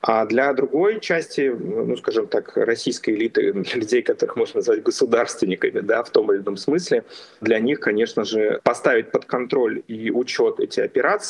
А 0.00 0.26
для 0.26 0.52
другой 0.54 0.98
части, 0.98 1.54
ну, 1.56 1.96
скажем 1.96 2.26
так, 2.26 2.56
российской 2.56 3.10
элиты, 3.10 3.52
для 3.52 3.74
людей, 3.76 4.02
которых 4.02 4.34
можно 4.34 4.58
назвать 4.58 4.82
государственниками, 4.82 5.78
да, 5.80 6.02
в 6.02 6.10
том 6.10 6.32
или 6.32 6.40
ином 6.40 6.56
смысле, 6.56 7.04
для 7.40 7.60
них, 7.60 7.78
конечно 7.78 8.24
же, 8.24 8.60
поставить 8.64 9.12
под 9.12 9.24
контроль 9.24 9.84
и 9.86 10.10
учет 10.10 10.58
эти 10.58 10.80
операции, 10.80 11.27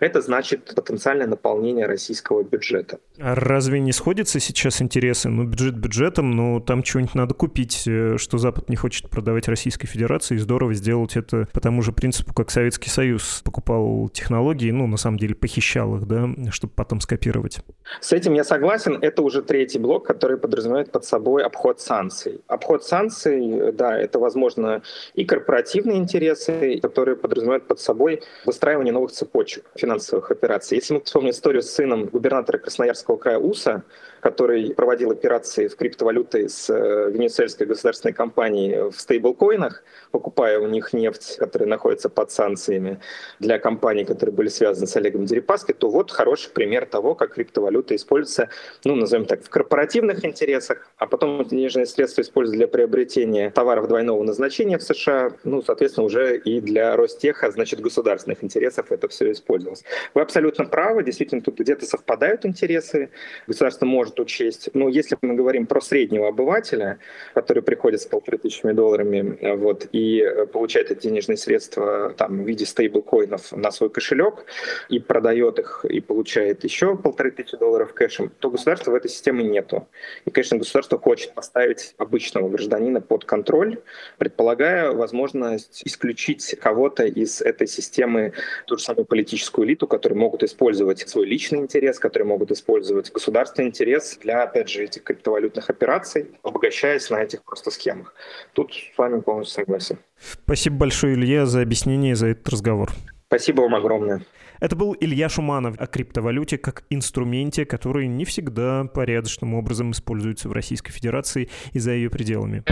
это 0.00 0.20
значит 0.20 0.74
потенциальное 0.74 1.26
наполнение 1.26 1.86
российского 1.86 2.42
бюджета. 2.42 2.98
А 3.18 3.34
разве 3.34 3.80
не 3.80 3.92
сходятся 3.92 4.40
сейчас 4.40 4.82
интересы? 4.82 5.28
Ну, 5.28 5.44
бюджет 5.44 5.76
бюджетом, 5.76 6.30
но 6.30 6.60
там 6.60 6.82
чего-нибудь 6.82 7.14
надо 7.14 7.34
купить, 7.34 7.84
э, 7.86 8.16
что 8.18 8.38
Запад 8.38 8.68
не 8.68 8.76
хочет 8.76 9.10
продавать 9.10 9.48
Российской 9.48 9.86
Федерации, 9.86 10.34
и 10.34 10.38
здорово 10.38 10.74
сделать 10.74 11.16
это 11.16 11.46
по 11.52 11.60
тому 11.60 11.82
же 11.82 11.92
принципу, 11.92 12.32
как 12.34 12.50
Советский 12.50 12.90
Союз 12.90 13.42
покупал 13.44 14.08
технологии, 14.08 14.70
ну, 14.70 14.86
на 14.86 14.96
самом 14.96 15.18
деле, 15.18 15.34
похищал 15.34 15.96
их, 15.96 16.06
да, 16.06 16.28
чтобы 16.50 16.72
потом 16.74 17.00
скопировать. 17.00 17.60
С 18.00 18.12
этим 18.12 18.32
я 18.34 18.44
согласен. 18.44 18.98
Это 19.00 19.22
уже 19.22 19.42
третий 19.42 19.78
блок, 19.78 20.06
который 20.06 20.38
подразумевает 20.38 20.90
под 20.90 21.04
собой 21.04 21.44
обход 21.44 21.80
санкций. 21.80 22.40
Обход 22.48 22.84
санкций, 22.84 23.72
да, 23.72 23.98
это, 23.98 24.18
возможно, 24.18 24.82
и 25.14 25.24
корпоративные 25.24 25.98
интересы, 25.98 26.80
которые 26.80 27.16
подразумевают 27.16 27.68
под 27.68 27.80
собой 27.80 28.22
выстраивание 28.46 28.92
новых 28.92 29.12
цепочек 29.12 29.33
финансовых 29.74 30.30
операций. 30.30 30.76
Если 30.76 30.94
мы 30.94 31.00
вспомним 31.00 31.30
историю 31.30 31.62
с 31.62 31.70
сыном 31.70 32.06
губернатора 32.06 32.58
Красноярского 32.58 33.16
края 33.16 33.38
Уса, 33.38 33.82
который 34.24 34.74
проводил 34.74 35.10
операции 35.10 35.68
в 35.68 35.76
криптовалюты 35.76 36.48
с 36.48 36.70
э, 36.70 37.10
венесуэльской 37.10 37.66
государственной 37.66 38.14
компанией 38.14 38.90
в 38.90 38.98
стейблкоинах, 38.98 39.84
покупая 40.12 40.58
у 40.60 40.66
них 40.66 40.94
нефть, 40.94 41.36
которая 41.36 41.68
находится 41.68 42.08
под 42.08 42.30
санкциями 42.30 43.00
для 43.38 43.58
компаний, 43.58 44.06
которые 44.06 44.34
были 44.34 44.48
связаны 44.48 44.86
с 44.86 44.96
Олегом 44.96 45.26
Дерипаской, 45.26 45.74
то 45.74 45.90
вот 45.90 46.10
хороший 46.10 46.50
пример 46.50 46.86
того, 46.86 47.14
как 47.14 47.34
криптовалюта 47.34 47.94
используется, 47.96 48.48
ну, 48.84 48.94
назовем 48.94 49.26
так, 49.26 49.44
в 49.44 49.50
корпоративных 49.50 50.24
интересах, 50.24 50.90
а 50.96 51.06
потом 51.06 51.44
денежные 51.44 51.84
средства 51.84 52.22
используют 52.22 52.56
для 52.56 52.66
приобретения 52.66 53.50
товаров 53.50 53.88
двойного 53.88 54.22
назначения 54.22 54.78
в 54.78 54.82
США, 54.82 55.32
ну, 55.44 55.60
соответственно, 55.60 56.06
уже 56.06 56.38
и 56.38 56.62
для 56.62 56.96
Ростеха, 56.96 57.50
значит, 57.50 57.80
государственных 57.80 58.42
интересов 58.42 58.90
это 58.90 59.06
все 59.08 59.32
использовалось. 59.32 59.84
Вы 60.14 60.22
абсолютно 60.22 60.64
правы, 60.64 61.02
действительно, 61.02 61.42
тут 61.42 61.60
где-то 61.60 61.84
совпадают 61.84 62.46
интересы, 62.46 63.10
государство 63.46 63.84
может 63.84 64.13
может 64.14 64.20
учесть. 64.20 64.70
Но 64.74 64.88
если 64.88 65.16
мы 65.22 65.34
говорим 65.34 65.66
про 65.66 65.80
среднего 65.80 66.28
обывателя, 66.28 66.98
который 67.34 67.62
приходит 67.62 68.00
с 68.00 68.06
полторы 68.06 68.38
тысячами 68.38 68.72
долларами 68.72 69.38
вот, 69.56 69.86
и 69.92 70.20
э, 70.20 70.46
получает 70.46 70.90
эти 70.90 71.02
денежные 71.02 71.36
средства 71.36 72.14
там, 72.16 72.44
в 72.44 72.46
виде 72.46 72.64
стейблкоинов 72.64 73.52
на 73.52 73.70
свой 73.70 73.90
кошелек 73.90 74.44
и 74.88 74.98
продает 74.98 75.58
их 75.58 75.84
и 75.88 76.00
получает 76.00 76.64
еще 76.64 76.96
полторы 76.96 77.30
тысячи 77.30 77.56
долларов 77.56 77.92
кэшем, 77.94 78.30
то 78.38 78.50
государства 78.50 78.92
в 78.92 78.94
этой 78.94 79.10
системе 79.10 79.44
нету. 79.44 79.86
И, 80.26 80.30
конечно, 80.30 80.58
государство 80.58 80.98
хочет 80.98 81.34
поставить 81.34 81.94
обычного 81.98 82.48
гражданина 82.48 83.00
под 83.00 83.24
контроль, 83.24 83.78
предполагая 84.18 84.92
возможность 84.92 85.82
исключить 85.84 86.56
кого-то 86.60 87.04
из 87.04 87.42
этой 87.42 87.66
системы, 87.66 88.32
ту 88.66 88.76
же 88.76 88.84
самую 88.84 89.04
политическую 89.04 89.66
элиту, 89.66 89.86
которые 89.86 90.18
могут 90.18 90.42
использовать 90.42 91.08
свой 91.08 91.26
личный 91.26 91.58
интерес, 91.58 91.98
которые 91.98 92.26
могут 92.26 92.50
использовать 92.50 93.12
государственный 93.12 93.68
интерес 93.68 94.03
интерес 94.04 94.18
для, 94.22 94.42
опять 94.42 94.68
же, 94.68 94.84
этих 94.84 95.02
криптовалютных 95.02 95.70
операций, 95.70 96.30
обогащаясь 96.42 97.10
на 97.10 97.16
этих 97.22 97.42
просто 97.44 97.70
схемах. 97.70 98.14
Тут 98.52 98.72
с 98.74 98.98
вами 98.98 99.20
полностью 99.20 99.64
согласен. 99.64 99.98
Спасибо 100.18 100.76
большое, 100.76 101.14
Илья, 101.14 101.46
за 101.46 101.62
объяснение, 101.62 102.14
за 102.14 102.28
этот 102.28 102.48
разговор. 102.48 102.90
Спасибо 103.26 103.62
вам 103.62 103.74
огромное. 103.74 104.22
Это 104.60 104.76
был 104.76 104.96
Илья 104.98 105.28
Шуманов 105.28 105.74
о 105.78 105.86
криптовалюте 105.86 106.58
как 106.58 106.84
инструменте, 106.88 107.66
который 107.66 108.06
не 108.06 108.24
всегда 108.24 108.84
порядочным 108.84 109.54
образом 109.54 109.90
используется 109.90 110.48
в 110.48 110.52
Российской 110.52 110.92
Федерации 110.92 111.50
и 111.72 111.78
за 111.78 111.92
ее 111.92 112.08
пределами. 112.08 112.62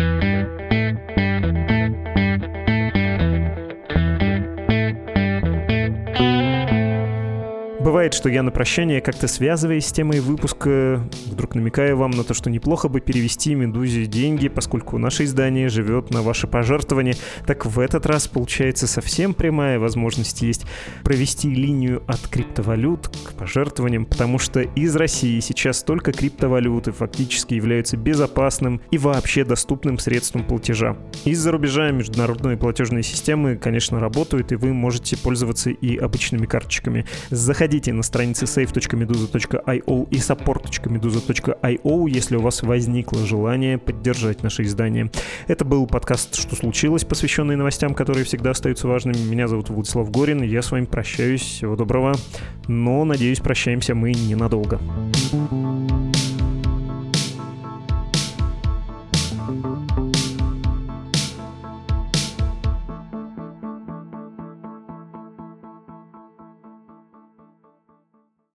Бывает, 7.82 8.14
что 8.14 8.28
я 8.28 8.44
на 8.44 8.52
прощание, 8.52 9.00
как-то 9.00 9.26
связываясь 9.26 9.86
с 9.86 9.92
темой 9.92 10.20
выпуска, 10.20 11.02
вдруг 11.26 11.56
намекаю 11.56 11.96
вам 11.96 12.12
на 12.12 12.22
то, 12.22 12.32
что 12.32 12.48
неплохо 12.48 12.88
бы 12.88 13.00
перевести 13.00 13.56
Медузе 13.56 14.06
деньги, 14.06 14.46
поскольку 14.46 14.98
наше 14.98 15.24
издание 15.24 15.68
живет 15.68 16.10
на 16.10 16.22
ваши 16.22 16.46
пожертвования. 16.46 17.16
Так 17.44 17.66
в 17.66 17.80
этот 17.80 18.06
раз, 18.06 18.28
получается, 18.28 18.86
совсем 18.86 19.34
прямая 19.34 19.80
возможность 19.80 20.42
есть 20.42 20.64
провести 21.02 21.50
линию 21.50 22.04
от 22.06 22.20
криптовалют 22.28 23.08
к 23.08 23.32
пожертвованиям, 23.32 24.06
потому 24.06 24.38
что 24.38 24.60
из 24.60 24.94
России 24.94 25.40
сейчас 25.40 25.82
только 25.82 26.12
криптовалюты 26.12 26.92
фактически 26.92 27.54
являются 27.54 27.96
безопасным 27.96 28.80
и 28.92 28.98
вообще 28.98 29.44
доступным 29.44 29.98
средством 29.98 30.44
платежа. 30.44 30.96
Из-за 31.24 31.50
рубежа 31.50 31.90
международные 31.90 32.56
платежные 32.56 33.02
системы, 33.02 33.56
конечно, 33.56 33.98
работают, 33.98 34.52
и 34.52 34.54
вы 34.54 34.72
можете 34.72 35.16
пользоваться 35.16 35.70
и 35.70 35.96
обычными 35.96 36.46
карточками. 36.46 37.06
Заходите 37.30 37.71
Заходите 37.72 37.94
на 37.94 38.02
страницы 38.02 38.44
save.meduza.io 38.44 40.06
и 40.10 40.16
support.meduza.io, 40.16 42.10
если 42.10 42.36
у 42.36 42.40
вас 42.42 42.62
возникло 42.62 43.24
желание 43.24 43.78
поддержать 43.78 44.42
наше 44.42 44.64
издание. 44.64 45.10
Это 45.46 45.64
был 45.64 45.86
подкаст 45.86 46.34
«Что 46.34 46.54
случилось?», 46.54 47.06
посвященный 47.06 47.56
новостям, 47.56 47.94
которые 47.94 48.26
всегда 48.26 48.50
остаются 48.50 48.88
важными. 48.88 49.16
Меня 49.16 49.48
зовут 49.48 49.70
Владислав 49.70 50.10
Горин, 50.10 50.42
я 50.42 50.60
с 50.60 50.70
вами 50.70 50.84
прощаюсь. 50.84 51.40
Всего 51.40 51.74
доброго. 51.74 52.12
Но, 52.68 53.06
надеюсь, 53.06 53.40
прощаемся 53.40 53.94
мы 53.94 54.12
ненадолго. 54.12 54.78
thank 55.32 55.52
you 55.52 55.91